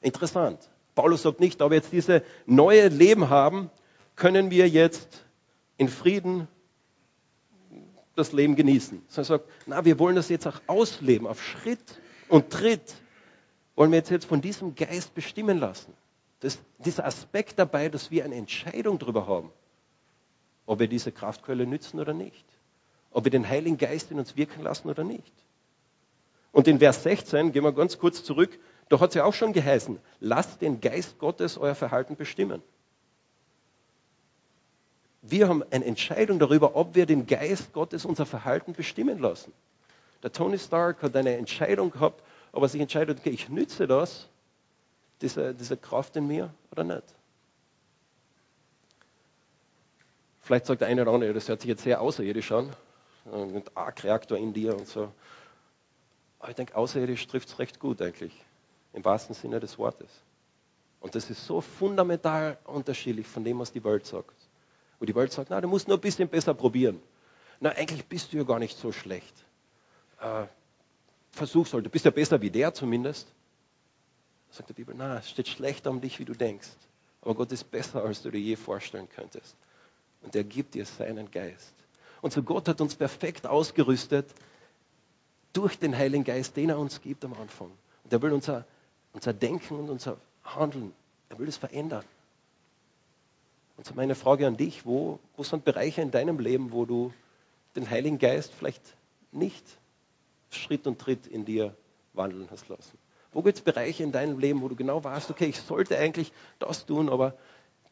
Interessant. 0.00 0.58
Paulus 0.98 1.22
sagt 1.22 1.38
nicht, 1.38 1.60
da 1.60 1.70
wir 1.70 1.76
jetzt 1.76 1.92
dieses 1.92 2.22
neue 2.44 2.88
Leben 2.88 3.30
haben, 3.30 3.70
können 4.16 4.50
wir 4.50 4.68
jetzt 4.68 5.24
in 5.76 5.88
Frieden 5.88 6.48
das 8.16 8.32
Leben 8.32 8.56
genießen. 8.56 9.04
Sondern 9.06 9.22
er 9.22 9.38
sagt, 9.38 9.50
na, 9.66 9.84
wir 9.84 10.00
wollen 10.00 10.16
das 10.16 10.28
jetzt 10.28 10.48
auch 10.48 10.60
ausleben, 10.66 11.28
auf 11.28 11.40
Schritt 11.40 12.00
und 12.28 12.50
Tritt 12.50 12.96
wollen 13.76 13.92
wir 13.92 13.98
jetzt, 13.98 14.10
jetzt 14.10 14.26
von 14.26 14.40
diesem 14.40 14.74
Geist 14.74 15.14
bestimmen 15.14 15.60
lassen. 15.60 15.92
Das, 16.40 16.58
dieser 16.78 17.04
Aspekt 17.04 17.60
dabei, 17.60 17.88
dass 17.88 18.10
wir 18.10 18.24
eine 18.24 18.34
Entscheidung 18.34 18.98
darüber 18.98 19.28
haben, 19.28 19.52
ob 20.66 20.80
wir 20.80 20.88
diese 20.88 21.12
Kraftquelle 21.12 21.64
nützen 21.64 22.00
oder 22.00 22.12
nicht. 22.12 22.44
Ob 23.12 23.22
wir 23.22 23.30
den 23.30 23.48
Heiligen 23.48 23.78
Geist 23.78 24.10
in 24.10 24.18
uns 24.18 24.36
wirken 24.36 24.64
lassen 24.64 24.88
oder 24.88 25.04
nicht. 25.04 25.32
Und 26.50 26.66
in 26.66 26.80
Vers 26.80 27.04
16, 27.04 27.52
gehen 27.52 27.62
wir 27.62 27.70
ganz 27.70 27.98
kurz 27.98 28.24
zurück, 28.24 28.58
da 28.88 29.00
hat 29.00 29.10
es 29.10 29.14
ja 29.14 29.24
auch 29.24 29.34
schon 29.34 29.52
geheißen, 29.52 29.98
lasst 30.20 30.62
den 30.62 30.80
Geist 30.80 31.18
Gottes 31.18 31.58
euer 31.58 31.74
Verhalten 31.74 32.16
bestimmen. 32.16 32.62
Wir 35.22 35.48
haben 35.48 35.62
eine 35.70 35.84
Entscheidung 35.84 36.38
darüber, 36.38 36.76
ob 36.76 36.94
wir 36.94 37.04
den 37.04 37.26
Geist 37.26 37.72
Gottes 37.72 38.04
unser 38.04 38.24
Verhalten 38.24 38.72
bestimmen 38.72 39.18
lassen. 39.18 39.52
Der 40.22 40.32
Tony 40.32 40.58
Stark 40.58 41.02
hat 41.02 41.14
eine 41.16 41.36
Entscheidung 41.36 41.90
gehabt, 41.90 42.22
ob 42.52 42.62
er 42.62 42.68
sich 42.68 42.80
entscheidet, 42.80 43.20
okay, 43.20 43.30
ich 43.30 43.48
nütze 43.48 43.86
das, 43.86 44.28
diese, 45.20 45.54
diese 45.54 45.76
Kraft 45.76 46.16
in 46.16 46.26
mir 46.26 46.52
oder 46.70 46.84
nicht. 46.84 47.04
Vielleicht 50.40 50.66
sagt 50.66 50.80
der 50.80 50.88
eine 50.88 51.02
oder 51.02 51.12
andere, 51.12 51.34
das 51.34 51.48
hört 51.48 51.60
sich 51.60 51.68
jetzt 51.68 51.82
sehr 51.82 52.00
außerirdisch 52.00 52.52
an, 52.52 52.74
ein 53.30 53.62
Arc-Reaktor 53.74 54.38
in 54.38 54.54
dir 54.54 54.74
und 54.74 54.88
so. 54.88 55.12
Aber 56.38 56.50
ich 56.50 56.56
denke, 56.56 56.74
außerirdisch 56.74 57.26
trifft 57.26 57.48
es 57.48 57.58
recht 57.58 57.80
gut 57.80 58.00
eigentlich, 58.00 58.32
im 58.98 59.04
wahrsten 59.04 59.34
Sinne 59.34 59.60
des 59.60 59.78
Wortes. 59.78 60.10
Und 61.00 61.14
das 61.14 61.30
ist 61.30 61.46
so 61.46 61.60
fundamental 61.60 62.58
unterschiedlich 62.64 63.28
von 63.28 63.44
dem, 63.44 63.60
was 63.60 63.70
die 63.70 63.84
Welt 63.84 64.04
sagt. 64.04 64.34
Wo 64.98 65.04
die 65.04 65.14
Welt 65.14 65.32
sagt, 65.32 65.50
na, 65.50 65.60
du 65.60 65.68
musst 65.68 65.86
nur 65.86 65.96
ein 65.96 66.00
bisschen 66.00 66.28
besser 66.28 66.52
probieren. 66.52 67.00
Na, 67.60 67.70
eigentlich 67.70 68.04
bist 68.06 68.32
du 68.32 68.38
ja 68.38 68.42
gar 68.42 68.58
nicht 68.58 68.76
so 68.76 68.90
schlecht. 68.90 69.34
Äh, 70.20 70.46
versuch's 71.30 71.72
halt, 71.72 71.86
du 71.86 71.90
bist 71.90 72.04
ja 72.04 72.10
besser 72.10 72.40
wie 72.40 72.50
der 72.50 72.74
zumindest. 72.74 73.32
Sagt 74.50 74.68
die 74.70 74.72
Bibel, 74.72 74.96
na, 74.98 75.18
es 75.18 75.30
steht 75.30 75.46
schlechter 75.46 75.90
um 75.90 76.00
dich, 76.00 76.18
wie 76.18 76.24
du 76.24 76.34
denkst. 76.34 76.68
Aber 77.22 77.36
Gott 77.36 77.52
ist 77.52 77.70
besser, 77.70 78.02
als 78.02 78.22
du 78.22 78.32
dir 78.32 78.40
je 78.40 78.56
vorstellen 78.56 79.08
könntest. 79.08 79.56
Und 80.22 80.34
er 80.34 80.42
gibt 80.42 80.74
dir 80.74 80.84
seinen 80.84 81.30
Geist. 81.30 81.74
Und 82.20 82.32
so 82.32 82.42
Gott 82.42 82.66
hat 82.66 82.80
uns 82.80 82.96
perfekt 82.96 83.46
ausgerüstet 83.46 84.26
durch 85.52 85.78
den 85.78 85.96
Heiligen 85.96 86.24
Geist, 86.24 86.56
den 86.56 86.70
er 86.70 86.78
uns 86.80 87.00
gibt 87.00 87.24
am 87.24 87.34
Anfang. 87.34 87.70
Und 88.02 88.12
er 88.12 88.22
will 88.22 88.32
unser, 88.32 88.64
unser 89.12 89.32
Denken 89.32 89.78
und 89.78 89.90
unser 89.90 90.18
Handeln, 90.44 90.92
er 91.28 91.38
will 91.38 91.48
es 91.48 91.56
verändern. 91.56 92.04
Und 93.76 93.86
so 93.86 93.94
meine 93.94 94.14
Frage 94.14 94.46
an 94.46 94.56
dich, 94.56 94.84
wo, 94.86 95.18
wo 95.36 95.42
sind 95.42 95.64
Bereiche 95.64 96.02
in 96.02 96.10
deinem 96.10 96.38
Leben, 96.38 96.72
wo 96.72 96.84
du 96.84 97.12
den 97.76 97.88
Heiligen 97.88 98.18
Geist 98.18 98.52
vielleicht 98.52 98.82
nicht 99.30 99.64
Schritt 100.50 100.86
und 100.86 100.98
Tritt 100.98 101.26
in 101.26 101.44
dir 101.44 101.76
wandeln 102.12 102.48
hast 102.50 102.68
lassen? 102.68 102.98
Wo 103.32 103.42
gibt 103.42 103.58
es 103.58 103.62
Bereiche 103.62 104.02
in 104.02 104.10
deinem 104.10 104.38
Leben, 104.38 104.62
wo 104.62 104.68
du 104.68 104.74
genau 104.74 105.04
weißt, 105.04 105.30
okay, 105.30 105.46
ich 105.46 105.60
sollte 105.60 105.96
eigentlich 105.98 106.32
das 106.58 106.86
tun, 106.86 107.08
aber 107.08 107.34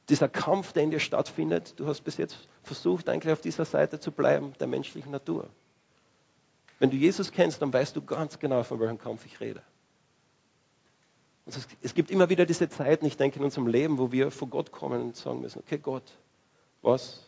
dieser 0.09 0.29
Kampf, 0.29 0.73
der 0.73 0.85
in 0.85 0.91
dir 0.91 1.01
stattfindet, 1.01 1.75
du 1.77 1.87
hast 1.87 2.03
bis 2.03 2.17
jetzt 2.17 2.49
versucht, 2.63 3.09
eigentlich 3.09 3.33
auf 3.33 3.41
dieser 3.41 3.65
Seite 3.65 4.01
zu 4.01 4.13
bleiben, 4.13 4.55
der 4.59 4.67
menschlichen 4.67 5.13
Natur. 5.13 5.49
Wenn 6.79 6.91
du 6.91 6.97
Jesus 6.97 7.33
kennst, 7.33 7.63
dann 7.63 7.73
weißt 7.73 7.95
du 7.97 8.03
ganz 8.03 8.39
genau, 8.39 8.63
von 8.63 8.81
welchem 8.81 8.99
Kampf 8.99 9.25
ich 9.27 9.41
rede. 9.41 9.63
Und 11.47 11.67
es 11.81 11.95
gibt 11.95 12.11
immer 12.11 12.29
wieder 12.29 12.45
diese 12.45 12.69
Zeiten, 12.69 13.07
ich 13.07 13.17
denke 13.17 13.39
in 13.39 13.45
unserem 13.45 13.69
Leben, 13.69 13.99
wo 13.99 14.11
wir 14.11 14.31
vor 14.33 14.49
Gott 14.49 14.73
kommen 14.73 15.01
und 15.01 15.17
sagen 15.17 15.41
müssen, 15.41 15.61
okay 15.61 15.79
Gott, 15.79 16.03
was, 16.83 17.25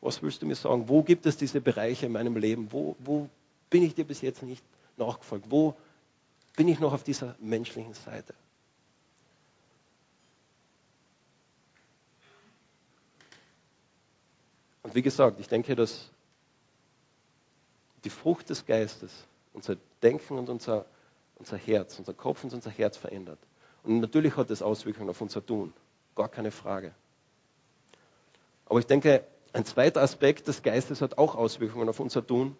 was 0.00 0.22
willst 0.22 0.40
du 0.42 0.46
mir 0.46 0.54
sagen? 0.54 0.88
Wo 0.88 1.02
gibt 1.02 1.26
es 1.26 1.36
diese 1.36 1.60
Bereiche 1.60 2.06
in 2.06 2.12
meinem 2.12 2.36
Leben? 2.36 2.70
Wo, 2.70 2.94
wo 3.00 3.28
bin 3.68 3.82
ich 3.82 3.94
dir 3.94 4.04
bis 4.04 4.20
jetzt 4.20 4.42
nicht 4.42 4.64
nachgefolgt? 4.96 5.46
Wo 5.50 5.74
bin 6.56 6.68
ich 6.68 6.78
noch 6.78 6.92
auf 6.92 7.02
dieser 7.02 7.34
menschlichen 7.40 7.94
Seite? 7.94 8.34
Und 14.84 14.94
wie 14.94 15.02
gesagt, 15.02 15.40
ich 15.40 15.48
denke, 15.48 15.74
dass 15.74 16.08
die 18.04 18.10
Frucht 18.10 18.48
des 18.50 18.64
Geistes 18.64 19.12
unser 19.52 19.76
Denken 20.02 20.38
und 20.38 20.48
unser, 20.48 20.86
unser 21.40 21.56
Herz, 21.56 21.98
unser 21.98 22.14
Kopf 22.14 22.44
und 22.44 22.52
unser 22.52 22.70
Herz 22.70 22.96
verändert. 22.96 23.38
Und 23.82 24.00
natürlich 24.00 24.36
hat 24.36 24.50
das 24.50 24.62
Auswirkungen 24.62 25.10
auf 25.10 25.20
unser 25.20 25.44
Tun, 25.44 25.72
gar 26.14 26.28
keine 26.28 26.50
Frage. 26.50 26.94
Aber 28.66 28.78
ich 28.78 28.86
denke, 28.86 29.24
ein 29.52 29.64
zweiter 29.64 30.02
Aspekt 30.02 30.46
des 30.46 30.62
Geistes 30.62 31.00
hat 31.00 31.18
auch 31.18 31.34
Auswirkungen 31.34 31.88
auf 31.88 31.98
unser 31.98 32.24
Tun. 32.24 32.56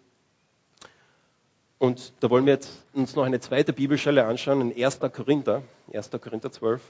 Und 1.77 2.11
da 2.19 2.29
wollen 2.29 2.45
wir 2.45 2.53
jetzt 2.53 2.69
uns 2.93 3.15
noch 3.15 3.23
eine 3.23 3.39
zweite 3.39 3.71
Bibelstelle 3.71 4.25
anschauen, 4.25 4.71
in 4.71 4.83
1. 4.83 4.99
Korinther, 4.99 5.63
1. 5.93 6.09
Korinther 6.19 6.51
12. 6.51 6.81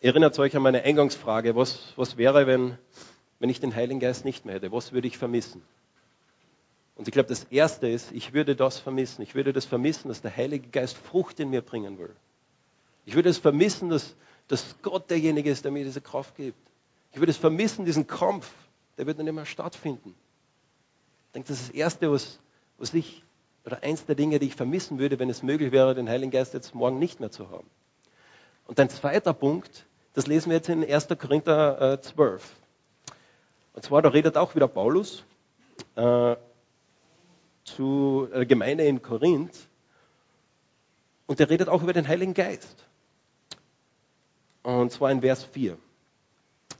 Erinnert 0.00 0.38
euch 0.38 0.56
an 0.56 0.62
meine 0.62 0.82
Eingangsfrage, 0.82 1.56
was, 1.56 1.92
was 1.96 2.16
wäre, 2.16 2.46
wenn, 2.46 2.78
wenn 3.40 3.50
ich 3.50 3.58
den 3.60 3.74
Heiligen 3.74 3.98
Geist 3.98 4.24
nicht 4.24 4.44
mehr 4.44 4.54
hätte? 4.54 4.70
Was 4.70 4.92
würde 4.92 5.08
ich 5.08 5.18
vermissen? 5.18 5.62
Und 6.98 7.06
ich 7.06 7.12
glaube, 7.12 7.28
das 7.28 7.44
Erste 7.44 7.88
ist, 7.88 8.10
ich 8.10 8.34
würde 8.34 8.56
das 8.56 8.78
vermissen. 8.80 9.22
Ich 9.22 9.36
würde 9.36 9.52
das 9.52 9.64
vermissen, 9.64 10.08
dass 10.08 10.20
der 10.20 10.36
Heilige 10.36 10.68
Geist 10.68 10.96
Frucht 10.96 11.38
in 11.38 11.48
mir 11.48 11.62
bringen 11.62 11.96
will. 11.96 12.14
Ich 13.06 13.14
würde 13.14 13.28
es 13.28 13.38
vermissen, 13.38 13.88
dass, 13.88 14.16
dass 14.48 14.74
Gott 14.82 15.08
derjenige 15.08 15.48
ist, 15.48 15.64
der 15.64 15.70
mir 15.70 15.84
diese 15.84 16.00
Kraft 16.00 16.34
gibt. 16.34 16.58
Ich 17.12 17.20
würde 17.20 17.30
es 17.30 17.38
vermissen, 17.38 17.84
diesen 17.84 18.08
Kampf, 18.08 18.50
der 18.98 19.06
wird 19.06 19.20
dann 19.20 19.28
immer 19.28 19.46
stattfinden. 19.46 20.12
Ich 21.28 21.32
denke, 21.34 21.48
das 21.48 21.60
ist 21.60 21.68
das 21.68 21.74
Erste, 21.76 22.10
was, 22.10 22.40
was 22.78 22.92
ich, 22.92 23.22
oder 23.64 23.80
eins 23.84 24.04
der 24.04 24.16
Dinge, 24.16 24.40
die 24.40 24.46
ich 24.46 24.56
vermissen 24.56 24.98
würde, 24.98 25.20
wenn 25.20 25.30
es 25.30 25.44
möglich 25.44 25.70
wäre, 25.70 25.94
den 25.94 26.08
Heiligen 26.08 26.32
Geist 26.32 26.52
jetzt 26.52 26.74
morgen 26.74 26.98
nicht 26.98 27.20
mehr 27.20 27.30
zu 27.30 27.48
haben. 27.48 27.70
Und 28.66 28.80
ein 28.80 28.90
zweiter 28.90 29.34
Punkt, 29.34 29.86
das 30.14 30.26
lesen 30.26 30.50
wir 30.50 30.56
jetzt 30.56 30.68
in 30.68 30.84
1. 30.84 31.06
Korinther 31.16 31.92
äh, 31.92 32.00
12. 32.00 32.56
Und 33.74 33.84
zwar, 33.84 34.02
da 34.02 34.08
redet 34.08 34.36
auch 34.36 34.56
wieder 34.56 34.66
Paulus 34.66 35.24
äh, 35.94 36.34
zu 37.74 38.28
der 38.32 38.46
Gemeinde 38.46 38.84
in 38.84 39.02
Korinth. 39.02 39.56
Und 41.26 41.40
er 41.40 41.50
redet 41.50 41.68
auch 41.68 41.82
über 41.82 41.92
den 41.92 42.08
Heiligen 42.08 42.34
Geist. 42.34 42.86
Und 44.62 44.92
zwar 44.92 45.10
in 45.10 45.20
Vers 45.20 45.44
4. 45.44 45.76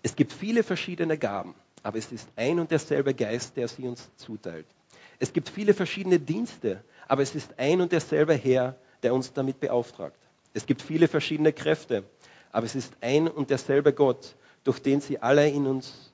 Es 0.02 0.16
gibt 0.16 0.32
viele 0.32 0.62
verschiedene 0.62 1.18
Gaben, 1.18 1.54
aber 1.82 1.98
es 1.98 2.12
ist 2.12 2.28
ein 2.36 2.58
und 2.60 2.70
derselbe 2.70 3.14
Geist, 3.14 3.56
der 3.56 3.68
sie 3.68 3.86
uns 3.86 4.08
zuteilt. 4.16 4.66
Es 5.18 5.32
gibt 5.32 5.48
viele 5.48 5.74
verschiedene 5.74 6.18
Dienste, 6.18 6.82
aber 7.08 7.22
es 7.22 7.34
ist 7.34 7.58
ein 7.58 7.80
und 7.80 7.92
derselbe 7.92 8.34
Herr, 8.34 8.76
der 9.02 9.14
uns 9.14 9.32
damit 9.32 9.60
beauftragt. 9.60 10.18
Es 10.54 10.66
gibt 10.66 10.82
viele 10.82 11.08
verschiedene 11.08 11.52
Kräfte, 11.52 12.04
aber 12.52 12.66
es 12.66 12.74
ist 12.74 12.92
ein 13.00 13.28
und 13.28 13.50
derselbe 13.50 13.92
Gott, 13.92 14.34
durch 14.64 14.80
den 14.80 15.00
sie 15.00 15.18
alle 15.20 15.48
in 15.48 15.66
uns, 15.66 16.12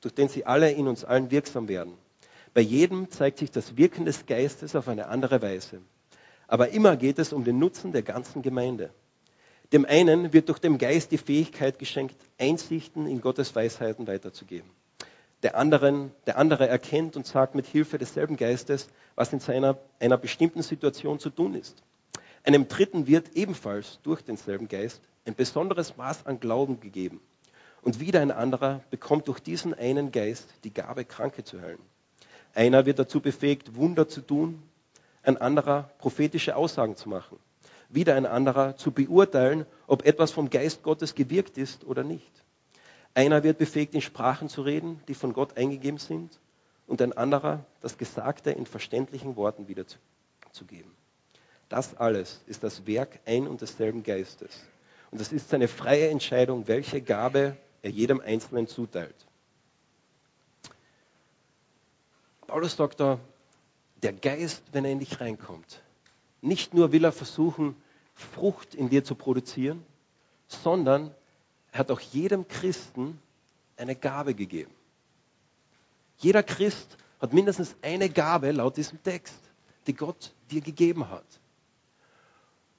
durch 0.00 0.14
den 0.14 0.28
sie 0.28 0.44
alle 0.44 0.70
in 0.72 0.88
uns 0.88 1.04
allen 1.04 1.30
wirksam 1.30 1.68
werden. 1.68 1.94
Bei 2.52 2.60
jedem 2.60 3.10
zeigt 3.10 3.38
sich 3.38 3.50
das 3.50 3.76
Wirken 3.76 4.04
des 4.04 4.26
Geistes 4.26 4.74
auf 4.74 4.88
eine 4.88 5.06
andere 5.06 5.40
Weise. 5.40 5.80
Aber 6.48 6.70
immer 6.70 6.96
geht 6.96 7.18
es 7.20 7.32
um 7.32 7.44
den 7.44 7.58
Nutzen 7.58 7.92
der 7.92 8.02
ganzen 8.02 8.42
Gemeinde. 8.42 8.90
Dem 9.72 9.84
einen 9.84 10.32
wird 10.32 10.48
durch 10.48 10.58
den 10.58 10.78
Geist 10.78 11.12
die 11.12 11.18
Fähigkeit 11.18 11.78
geschenkt, 11.78 12.16
Einsichten 12.38 13.06
in 13.06 13.20
Gottes 13.20 13.54
Weisheiten 13.54 14.08
weiterzugeben. 14.08 14.68
Der, 15.44 15.56
anderen, 15.56 16.10
der 16.26 16.38
andere 16.38 16.66
erkennt 16.66 17.16
und 17.16 17.24
sagt 17.24 17.54
mit 17.54 17.66
Hilfe 17.66 17.98
desselben 17.98 18.36
Geistes, 18.36 18.88
was 19.14 19.32
in 19.32 19.38
seiner, 19.38 19.78
einer 20.00 20.18
bestimmten 20.18 20.62
Situation 20.62 21.20
zu 21.20 21.30
tun 21.30 21.54
ist. 21.54 21.82
Einem 22.42 22.66
Dritten 22.66 23.06
wird 23.06 23.36
ebenfalls 23.36 24.00
durch 24.02 24.22
denselben 24.22 24.66
Geist 24.66 25.00
ein 25.24 25.36
besonderes 25.36 25.96
Maß 25.96 26.26
an 26.26 26.40
Glauben 26.40 26.80
gegeben. 26.80 27.20
Und 27.82 28.00
wieder 28.00 28.20
ein 28.20 28.32
anderer 28.32 28.82
bekommt 28.90 29.28
durch 29.28 29.38
diesen 29.38 29.72
einen 29.72 30.10
Geist 30.10 30.52
die 30.64 30.74
Gabe, 30.74 31.04
Kranke 31.04 31.44
zu 31.44 31.60
heilen. 31.60 31.78
Einer 32.54 32.86
wird 32.86 32.98
dazu 32.98 33.20
befähigt, 33.20 33.74
Wunder 33.76 34.08
zu 34.08 34.20
tun, 34.20 34.62
ein 35.22 35.36
anderer 35.36 35.90
prophetische 35.98 36.56
Aussagen 36.56 36.96
zu 36.96 37.08
machen, 37.08 37.38
wieder 37.88 38.14
ein 38.14 38.26
anderer 38.26 38.76
zu 38.76 38.90
beurteilen, 38.90 39.66
ob 39.86 40.04
etwas 40.04 40.30
vom 40.30 40.50
Geist 40.50 40.82
Gottes 40.82 41.14
gewirkt 41.14 41.58
ist 41.58 41.84
oder 41.84 42.02
nicht. 42.02 42.44
Einer 43.14 43.42
wird 43.42 43.58
befähigt, 43.58 43.94
in 43.94 44.00
Sprachen 44.00 44.48
zu 44.48 44.62
reden, 44.62 45.00
die 45.08 45.14
von 45.14 45.32
Gott 45.32 45.56
eingegeben 45.56 45.98
sind, 45.98 46.38
und 46.86 47.00
ein 47.00 47.12
anderer 47.12 47.64
das 47.82 47.98
Gesagte 47.98 48.50
in 48.50 48.66
verständlichen 48.66 49.36
Worten 49.36 49.64
zu 50.50 50.64
geben. 50.64 50.90
Das 51.68 51.96
alles 51.96 52.42
ist 52.48 52.64
das 52.64 52.84
Werk 52.84 53.20
ein 53.26 53.46
und 53.46 53.60
desselben 53.60 54.02
Geistes. 54.02 54.60
Und 55.12 55.20
es 55.20 55.32
ist 55.32 55.50
seine 55.50 55.68
freie 55.68 56.08
Entscheidung, 56.08 56.66
welche 56.66 57.00
Gabe 57.00 57.56
er 57.82 57.90
jedem 57.90 58.20
Einzelnen 58.20 58.66
zuteilt. 58.66 59.14
Paulus 62.50 62.74
sagt 62.74 62.98
da, 62.98 63.20
der 64.02 64.12
Geist, 64.12 64.64
wenn 64.72 64.84
er 64.84 64.90
in 64.90 64.98
dich 64.98 65.20
reinkommt, 65.20 65.82
nicht 66.40 66.74
nur 66.74 66.90
will 66.90 67.04
er 67.04 67.12
versuchen, 67.12 67.76
Frucht 68.12 68.74
in 68.74 68.90
dir 68.90 69.04
zu 69.04 69.14
produzieren, 69.14 69.86
sondern 70.48 71.14
er 71.70 71.78
hat 71.78 71.92
auch 71.92 72.00
jedem 72.00 72.48
Christen 72.48 73.20
eine 73.76 73.94
Gabe 73.94 74.34
gegeben. 74.34 74.72
Jeder 76.18 76.42
Christ 76.42 76.96
hat 77.20 77.32
mindestens 77.32 77.76
eine 77.82 78.10
Gabe 78.10 78.50
laut 78.50 78.76
diesem 78.76 79.00
Text, 79.00 79.38
die 79.86 79.94
Gott 79.94 80.32
dir 80.50 80.60
gegeben 80.60 81.08
hat. 81.08 81.24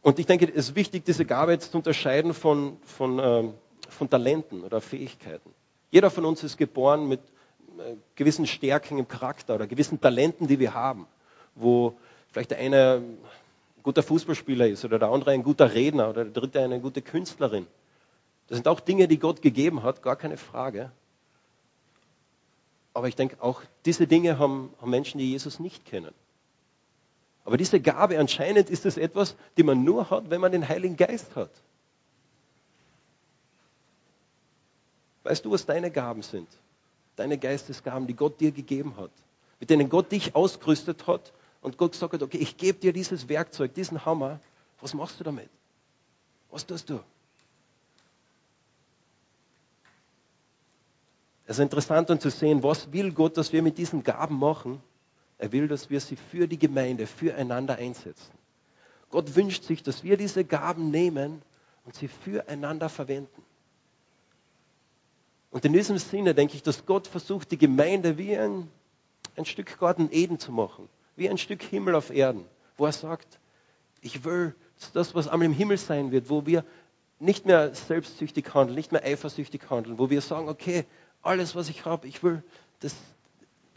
Und 0.01 0.19
ich 0.19 0.25
denke, 0.25 0.49
es 0.49 0.67
ist 0.67 0.75
wichtig, 0.75 1.05
diese 1.05 1.23
Gabe 1.23 1.53
jetzt 1.53 1.71
zu 1.71 1.77
unterscheiden 1.77 2.33
von, 2.33 2.77
von, 2.83 3.19
ähm, 3.19 3.53
von 3.87 4.09
Talenten 4.09 4.65
oder 4.65 4.81
Fähigkeiten. 4.81 5.49
Jeder 5.91 6.09
von 6.09 6.25
uns 6.25 6.43
ist 6.43 6.57
geboren 6.57 7.07
mit 7.07 7.21
gewissen 8.15 8.47
Stärken 8.47 8.97
im 8.97 9.07
Charakter 9.07 9.55
oder 9.55 9.67
gewissen 9.67 9.99
Talenten, 9.99 10.47
die 10.47 10.59
wir 10.59 10.73
haben, 10.73 11.07
wo 11.55 11.95
vielleicht 12.31 12.51
der 12.51 12.59
eine 12.59 13.01
ein 13.77 13.83
guter 13.83 14.03
Fußballspieler 14.03 14.67
ist 14.67 14.85
oder 14.85 14.99
der 14.99 15.09
andere 15.09 15.31
ein 15.31 15.43
guter 15.43 15.73
Redner 15.73 16.09
oder 16.09 16.23
der 16.23 16.33
dritte 16.33 16.61
eine 16.61 16.79
gute 16.79 17.01
Künstlerin. 17.01 17.67
Das 18.47 18.57
sind 18.57 18.67
auch 18.67 18.79
Dinge, 18.79 19.07
die 19.07 19.17
Gott 19.17 19.41
gegeben 19.41 19.83
hat, 19.83 20.01
gar 20.01 20.15
keine 20.15 20.37
Frage. 20.37 20.91
Aber 22.93 23.07
ich 23.07 23.15
denke, 23.15 23.37
auch 23.41 23.61
diese 23.85 24.05
Dinge 24.05 24.37
haben, 24.37 24.73
haben 24.81 24.89
Menschen, 24.89 25.17
die 25.17 25.31
Jesus 25.31 25.59
nicht 25.59 25.85
kennen. 25.85 26.13
Aber 27.45 27.57
diese 27.57 27.79
Gabe, 27.79 28.19
anscheinend 28.19 28.69
ist 28.69 28.85
es 28.85 28.97
etwas, 28.97 29.35
die 29.57 29.63
man 29.63 29.83
nur 29.83 30.09
hat, 30.09 30.29
wenn 30.29 30.41
man 30.41 30.51
den 30.51 30.67
Heiligen 30.67 30.97
Geist 30.97 31.35
hat. 31.35 31.49
Weißt 35.23 35.45
du, 35.45 35.51
was 35.51 35.65
deine 35.65 35.89
Gaben 35.91 36.21
sind? 36.21 36.47
Deine 37.15 37.37
Geistesgaben, 37.37 38.07
die 38.07 38.15
Gott 38.15 38.39
dir 38.39 38.51
gegeben 38.51 38.95
hat, 38.97 39.11
mit 39.59 39.69
denen 39.69 39.89
Gott 39.89 40.11
dich 40.11 40.35
ausgerüstet 40.35 41.07
hat 41.07 41.33
und 41.61 41.77
Gott 41.77 41.91
gesagt 41.91 42.13
hat, 42.13 42.23
okay, 42.23 42.37
ich 42.37 42.57
gebe 42.57 42.79
dir 42.79 42.93
dieses 42.93 43.29
Werkzeug, 43.29 43.73
diesen 43.73 44.05
Hammer. 44.05 44.39
Was 44.79 44.93
machst 44.93 45.19
du 45.19 45.23
damit? 45.23 45.49
Was 46.49 46.65
tust 46.65 46.89
du? 46.89 46.99
Es 51.45 51.57
ist 51.57 51.63
interessant 51.63 52.09
dann 52.09 52.19
zu 52.19 52.29
sehen, 52.29 52.63
was 52.63 52.91
will 52.93 53.11
Gott, 53.11 53.37
dass 53.37 53.51
wir 53.51 53.61
mit 53.61 53.77
diesen 53.77 54.03
Gaben 54.03 54.39
machen 54.39 54.81
er 55.41 55.51
will, 55.51 55.67
dass 55.67 55.89
wir 55.89 55.99
sie 55.99 56.15
für 56.15 56.47
die 56.47 56.59
Gemeinde, 56.59 57.07
füreinander 57.07 57.77
einsetzen. 57.77 58.31
Gott 59.09 59.35
wünscht 59.35 59.63
sich, 59.63 59.81
dass 59.81 60.03
wir 60.03 60.15
diese 60.15 60.45
Gaben 60.45 60.91
nehmen 60.91 61.41
und 61.83 61.95
sie 61.95 62.07
füreinander 62.07 62.89
verwenden. 62.89 63.43
Und 65.51 65.65
in 65.65 65.73
diesem 65.73 65.97
Sinne 65.97 66.33
denke 66.33 66.55
ich, 66.55 66.63
dass 66.63 66.85
Gott 66.85 67.07
versucht, 67.07 67.51
die 67.51 67.57
Gemeinde 67.57 68.17
wie 68.17 68.35
ein, 68.37 68.69
ein 69.35 69.45
Stück 69.45 69.77
Garten 69.79 70.09
Eden 70.11 70.39
zu 70.39 70.51
machen, 70.51 70.87
wie 71.15 71.29
ein 71.29 71.37
Stück 71.37 71.61
Himmel 71.61 71.93
auf 71.93 72.09
Erden, 72.09 72.45
wo 72.77 72.85
er 72.85 72.93
sagt, 72.93 73.39
ich 74.01 74.23
will 74.23 74.55
das, 74.93 75.13
was 75.13 75.27
einmal 75.27 75.45
im 75.45 75.53
Himmel 75.53 75.77
sein 75.77 76.11
wird, 76.11 76.29
wo 76.29 76.45
wir 76.45 76.65
nicht 77.19 77.45
mehr 77.45 77.75
selbstsüchtig 77.75 78.53
handeln, 78.53 78.75
nicht 78.75 78.91
mehr 78.91 79.03
eifersüchtig 79.03 79.69
handeln, 79.69 79.99
wo 79.99 80.09
wir 80.09 80.21
sagen, 80.21 80.49
okay, 80.49 80.85
alles, 81.21 81.53
was 81.53 81.69
ich 81.69 81.85
habe, 81.85 82.07
ich 82.07 82.23
will 82.23 82.41
das 82.79 82.95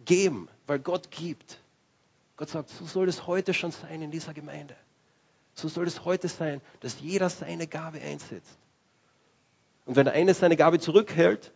geben, 0.05 0.49
weil 0.67 0.79
Gott 0.79 1.11
gibt. 1.11 1.59
Gott 2.37 2.49
sagt, 2.49 2.71
so 2.71 2.87
soll 2.87 3.09
es 3.09 3.27
heute 3.27 3.53
schon 3.53 3.73
sein 3.73 4.01
in 4.01 4.11
dieser 4.11 4.33
Gemeinde. 4.33 4.75
So 5.55 5.69
soll 5.69 5.87
es 5.87 6.05
heute 6.05 6.29
sein, 6.29 6.61
dass 6.81 7.01
jeder 7.01 7.29
seine 7.29 7.67
Gabe 7.67 8.01
einsetzt. 8.01 8.59
Und 9.85 9.97
wenn 9.97 10.05
der 10.05 10.15
eine 10.15 10.35
seine 10.35 10.57
Gabe 10.57 10.81
zurückhält, 10.81 11.53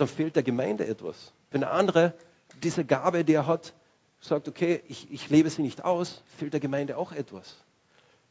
dann 0.00 0.08
fehlt 0.08 0.36
der 0.36 0.42
Gemeinde 0.42 0.86
etwas. 0.86 1.32
Wenn 1.50 1.60
der 1.60 1.72
andere 1.72 2.14
diese 2.62 2.84
Gabe, 2.84 3.24
die 3.24 3.34
er 3.34 3.46
hat, 3.46 3.74
sagt, 4.20 4.48
okay, 4.48 4.82
ich, 4.88 5.10
ich 5.10 5.30
lebe 5.30 5.50
sie 5.50 5.62
nicht 5.62 5.84
aus, 5.84 6.22
fehlt 6.38 6.52
der 6.52 6.60
Gemeinde 6.60 6.96
auch 6.96 7.12
etwas. 7.12 7.56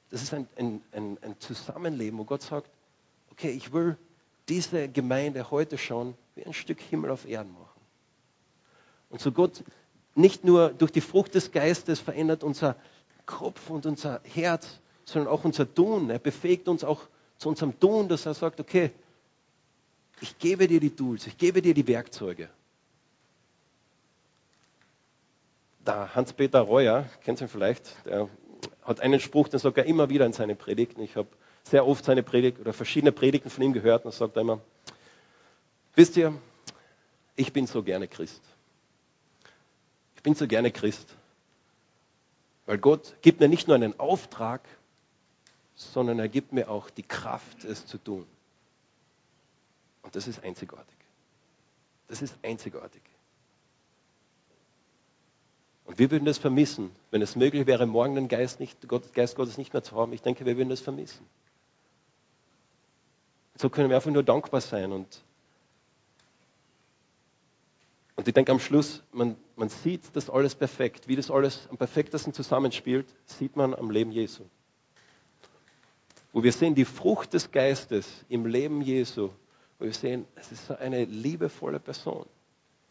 Das 0.10 0.22
ist 0.22 0.34
ein, 0.34 0.48
ein, 0.58 0.82
ein, 0.92 1.18
ein 1.22 1.40
Zusammenleben, 1.40 2.18
wo 2.20 2.24
Gott 2.24 2.42
sagt, 2.42 2.70
okay, 3.32 3.52
ich 3.52 3.72
will 3.74 3.98
diese 4.48 4.90
Gemeinde 4.90 5.52
heute 5.52 5.78
schon 5.78 6.16
wie 6.36 6.46
ein 6.46 6.54
Stück 6.54 6.82
Himmel 6.82 7.12
auf 7.12 7.28
Erden 7.28 7.54
machen. 7.54 7.82
Und 9.10 9.22
so 9.22 9.32
Gott 9.32 9.64
nicht 10.16 10.44
nur 10.44 10.70
durch 10.70 10.92
die 10.92 11.02
Frucht 11.02 11.36
des 11.36 11.52
Geistes 11.52 12.00
verändert 12.00 12.44
unser 12.44 12.76
Kopf 13.26 13.70
und 13.70 13.86
unser 13.86 14.22
Herz, 14.24 14.80
sondern 15.06 15.32
auch 15.32 15.44
unser 15.44 15.72
Tun. 15.72 16.10
Er 16.10 16.20
befähigt 16.20 16.68
uns 16.68 16.84
auch 16.84 17.02
zu 17.38 17.50
unserem 17.50 17.80
Tun, 17.80 18.08
dass 18.10 18.26
er 18.26 18.34
sagt, 18.34 18.60
okay, 18.60 18.92
ich 20.22 20.38
gebe 20.38 20.68
dir 20.68 20.80
die 20.80 20.96
Tools, 20.96 21.28
ich 21.28 21.38
gebe 21.38 21.62
dir 21.62 21.74
die 21.74 21.88
Werkzeuge. 21.88 22.50
Da 25.86 26.14
Hans-Peter 26.14 26.60
Reuer, 26.62 27.06
kennt 27.24 27.42
ihr 27.42 27.48
ihn 27.48 27.50
vielleicht, 27.50 28.06
der 28.06 28.30
hat 28.84 29.00
einen 29.02 29.20
Spruch, 29.20 29.48
den 29.48 29.60
sagt 29.60 29.78
er 29.78 29.86
immer 29.86 30.10
wieder 30.10 30.26
in 30.26 30.34
seinen 30.34 30.58
Predigten. 30.58 31.02
Ich 31.02 31.16
habe 31.16 31.30
sehr 31.64 31.86
oft 31.86 32.04
seine 32.04 32.24
Predigt 32.24 32.60
oder 32.60 32.74
verschiedene 32.74 33.12
Predigten 33.12 33.50
von 33.50 33.64
ihm 33.64 33.74
gehört 33.74 34.06
und 34.06 34.14
sagt 34.14 34.36
er 34.36 34.42
immer, 34.42 34.62
wisst 35.96 36.18
ihr, 36.18 36.34
ich 37.36 37.54
bin 37.54 37.68
so 37.68 37.84
gerne 37.84 38.08
Christ. 38.08 38.42
Ich 40.16 40.24
bin 40.24 40.36
so 40.36 40.48
gerne 40.48 40.72
Christ. 40.72 41.16
Weil 42.66 42.78
Gott 42.78 43.16
gibt 43.22 43.40
mir 43.40 43.48
nicht 43.48 43.68
nur 43.68 43.76
einen 43.76 44.00
Auftrag, 44.00 44.62
sondern 45.76 46.20
er 46.20 46.28
gibt 46.28 46.52
mir 46.52 46.70
auch 46.70 46.90
die 46.90 47.04
Kraft, 47.04 47.64
es 47.64 47.86
zu 47.86 47.98
tun. 47.98 48.28
Und 50.02 50.16
das 50.16 50.28
ist 50.28 50.44
einzigartig. 50.44 50.98
Das 52.08 52.22
ist 52.22 52.36
einzigartig. 52.44 53.02
Und 55.86 55.98
wir 55.98 56.12
würden 56.12 56.26
das 56.26 56.38
vermissen, 56.38 56.92
wenn 57.12 57.22
es 57.22 57.36
möglich 57.36 57.66
wäre, 57.66 57.86
morgen 57.88 58.16
den 58.16 58.28
Geist, 58.28 58.60
nicht, 58.60 58.88
Geist 59.14 59.36
Gottes 59.36 59.58
nicht 59.58 59.74
mehr 59.74 59.84
zu 59.84 59.96
haben. 59.96 60.14
Ich 60.14 60.22
denke, 60.22 60.46
wir 60.46 60.56
würden 60.56 60.70
das 60.70 60.82
vermissen. 60.82 61.26
So 63.56 63.70
können 63.70 63.90
wir 63.90 63.96
einfach 63.96 64.12
nur 64.12 64.24
dankbar 64.24 64.62
sein 64.62 64.92
und 64.92 65.24
und 68.20 68.28
ich 68.28 68.34
denke 68.34 68.52
am 68.52 68.60
Schluss, 68.60 69.02
man, 69.14 69.38
man 69.56 69.70
sieht 69.70 70.14
das 70.14 70.30
alles 70.30 70.54
perfekt. 70.54 71.08
Wie 71.08 71.16
das 71.16 71.32
alles 71.32 71.70
am 71.70 71.78
perfektesten 71.78 72.34
zusammenspielt, 72.34 73.08
sieht 73.26 73.56
man 73.56 73.74
am 73.74 73.92
Leben 73.92 74.12
Jesu. 74.12 74.44
Wo 76.34 76.44
wir 76.44 76.52
sehen 76.52 76.76
die 76.76 76.84
Frucht 76.84 77.34
des 77.34 77.50
Geistes 77.50 78.26
im 78.28 78.46
Leben 78.46 78.82
Jesu, 78.82 79.30
wo 79.80 79.86
wir 79.86 79.94
sehen, 79.94 80.26
es 80.36 80.52
ist 80.52 80.68
so 80.68 80.76
eine 80.76 81.06
liebevolle 81.06 81.80
Person. 81.80 82.26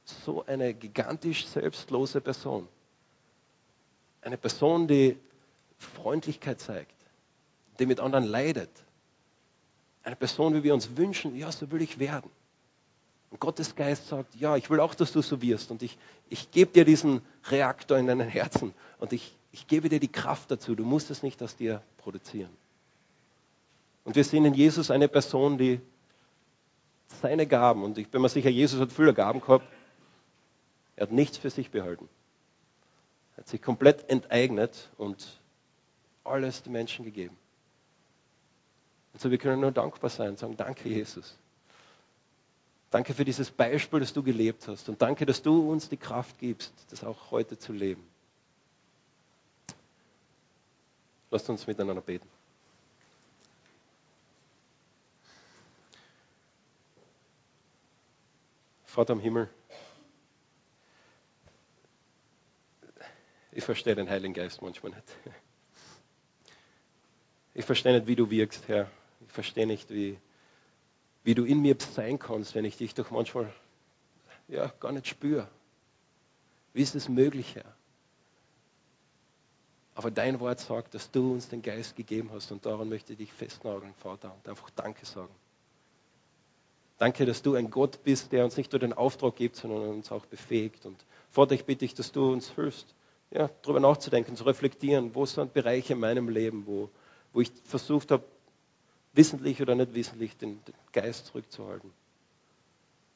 So 0.05 0.45
eine 0.47 0.73
gigantisch 0.73 1.47
selbstlose 1.47 2.21
Person. 2.21 2.67
Eine 4.23 4.39
Person, 4.39 4.89
die 4.89 5.19
Freundlichkeit 5.77 6.61
zeigt, 6.61 6.95
die 7.79 7.87
mit 7.87 8.01
anderen 8.01 8.25
leidet. 8.25 8.71
Eine 10.03 10.17
Person, 10.17 10.55
wie 10.55 10.63
wir 10.63 10.73
uns 10.73 10.97
wünschen, 10.97 11.37
ja, 11.37 11.53
so 11.53 11.71
will 11.71 11.83
ich 11.83 11.99
werden. 11.99 12.31
Und 13.31 13.41
Gottes 13.41 13.77
Geist 13.77 14.09
sagt, 14.09 14.35
ja, 14.37 14.57
ich 14.57 14.71
will 14.71 14.81
auch, 14.81 14.95
dass 14.95 15.13
du 15.13 15.21
so 15.21 15.43
wirst. 15.43 15.71
Und 15.71 15.83
ich, 15.83 15.99
ich 16.31 16.51
gebe 16.51 16.73
dir 16.73 16.87
diesen 16.87 17.21
Reaktor 17.51 17.99
in 17.99 18.07
deinen 18.07 18.29
Herzen. 18.29 18.73
Und 18.99 19.13
ich, 19.13 19.37
ich 19.53 19.67
gebe 19.67 19.91
dir 19.91 20.01
die 20.01 20.09
Kraft 20.09 20.51
dazu. 20.51 20.75
Du 20.75 20.85
musst 20.85 21.11
es 21.11 21.23
nicht 21.23 21.43
aus 21.43 21.55
dir 21.55 21.83
produzieren. 21.99 22.51
Und 24.05 24.17
wir 24.17 24.25
sehen 24.25 24.47
in 24.47 24.55
Jesus 24.55 24.91
eine 24.91 25.09
Person, 25.09 25.59
die 25.59 25.83
seine 27.09 27.47
Gaben, 27.47 27.83
und 27.83 27.99
ich 27.99 28.09
bin 28.09 28.23
mir 28.23 28.29
sicher, 28.29 28.51
Jesus 28.51 28.81
hat 28.81 28.93
viele 28.93 29.15
Gaben 29.15 29.41
gehabt, 29.41 29.67
er 30.97 31.03
hat 31.03 31.13
nichts 31.13 31.39
für 31.39 31.51
sich 31.51 31.71
behalten. 31.71 32.09
Er 33.37 33.39
hat 33.39 33.49
sich 33.49 33.63
komplett 33.63 34.09
enteignet 34.11 34.91
und 34.99 35.41
alles 36.25 36.63
den 36.63 36.73
Menschen 36.73 37.05
gegeben. 37.05 37.37
Und 39.13 39.21
so, 39.21 39.31
wir 39.31 39.39
können 39.39 39.61
nur 39.61 39.73
dankbar 39.73 40.11
sein 40.11 40.31
und 40.31 40.39
sagen, 40.39 40.57
danke 40.57 40.89
Jesus. 40.89 41.37
Danke 42.91 43.15
für 43.15 43.25
dieses 43.25 43.51
Beispiel, 43.51 44.01
das 44.01 44.13
du 44.13 44.23
gelebt 44.23 44.67
hast. 44.67 44.89
Und 44.89 45.03
danke, 45.03 45.27
dass 45.27 45.43
du 45.43 45.71
uns 45.71 45.89
die 45.89 45.97
Kraft 45.97 46.39
gibst, 46.39 46.73
das 46.91 47.05
auch 47.05 47.31
heute 47.31 47.59
zu 47.59 47.73
leben. 47.73 48.03
Lasst 51.31 51.49
uns 51.51 51.67
miteinander 51.67 52.01
beten. 52.01 52.27
Vater 58.89 59.13
im 59.13 59.21
Himmel, 59.21 59.51
ich 63.53 63.63
verstehe 63.63 63.95
den 63.95 64.09
Heiligen 64.09 64.33
Geist 64.33 64.63
manchmal 64.63 64.93
nicht. 64.93 65.05
Ich 67.53 67.67
verstehe 67.67 67.93
nicht, 67.93 68.07
wie 68.07 68.17
du 68.17 68.31
wirkst, 68.31 68.67
Herr. 68.67 68.91
Ich 69.27 69.33
verstehe 69.33 69.67
nicht, 69.67 69.91
wie, 69.91 70.19
wie 71.23 71.35
du 71.35 71.45
in 71.45 71.61
mir 71.61 71.77
sein 71.79 72.19
kannst, 72.19 72.55
wenn 72.55 72.65
ich 72.65 72.79
dich 72.79 72.95
doch 72.95 73.11
manchmal 73.11 73.53
ja, 74.49 74.69
gar 74.81 74.93
nicht 74.93 75.07
spüre. 75.07 75.49
Wie 76.73 76.83
ist 76.83 76.95
es 76.95 77.11
möglich, 77.11 77.57
Herr? 77.57 77.77
Aber 79.97 80.11
dein 80.11 80.41
Wort 80.41 80.61
sagt, 80.61 80.95
dass 80.95 81.11
du 81.11 81.35
uns 81.35 81.49
den 81.49 81.61
Geist 81.61 81.95
gegeben 81.95 82.31
hast 82.33 82.53
und 82.53 82.65
daran 82.65 82.89
möchte 82.89 83.13
ich 83.13 83.19
dich 83.19 83.33
festnageln, 83.35 83.93
Vater, 83.95 84.35
und 84.35 84.49
einfach 84.49 84.71
Danke 84.71 85.05
sagen. 85.05 85.35
Danke, 86.99 87.27
dass 87.27 87.43
du 87.43 87.55
ein 87.55 87.71
Gott 87.71 88.03
bist, 88.03 88.33
der 88.33 88.45
uns 88.45 88.57
nicht 88.57 88.73
nur 88.73 88.81
den 88.81 88.93
Auftrag 88.93 89.37
gibt, 89.37 89.55
sondern 89.57 89.89
uns 89.89 90.11
auch 90.11 90.27
befähigt. 90.27 90.85
Und 90.85 90.97
Vater, 91.31 91.55
ich 91.55 91.65
bitte 91.65 91.81
dich, 91.81 91.95
dass 91.95 92.11
du 92.11 92.33
uns 92.33 92.51
hilfst, 92.51 92.93
ja, 93.31 93.49
darüber 93.63 93.81
nachzudenken, 93.81 94.35
zu 94.37 94.45
reflektieren, 94.45 95.15
wo 95.15 95.25
sind 95.25 95.53
Bereiche 95.53 95.93
in 95.93 96.01
meinem 96.01 96.29
Leben, 96.29 96.67
wo, 96.67 96.91
wo 97.33 97.41
ich 97.41 97.53
versucht 97.65 98.11
habe, 98.11 98.25
wissentlich 99.13 99.63
oder 99.63 99.75
nicht 99.75 99.95
wissentlich 99.95 100.37
den, 100.37 100.65
den 100.65 100.75
Geist 100.93 101.27
zurückzuhalten. 101.27 101.91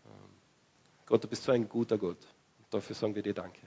Ähm, 0.07 0.31
Gott, 1.07 1.25
du 1.25 1.29
bist 1.29 1.43
so 1.43 1.53
ein 1.53 1.69
guter 1.69 1.99
Gott. 1.99 2.19
Und 2.59 2.67
dafür 2.71 2.95
sagen 2.95 3.15
wir 3.15 3.23
dir 3.23 3.35
Danke. 3.35 3.61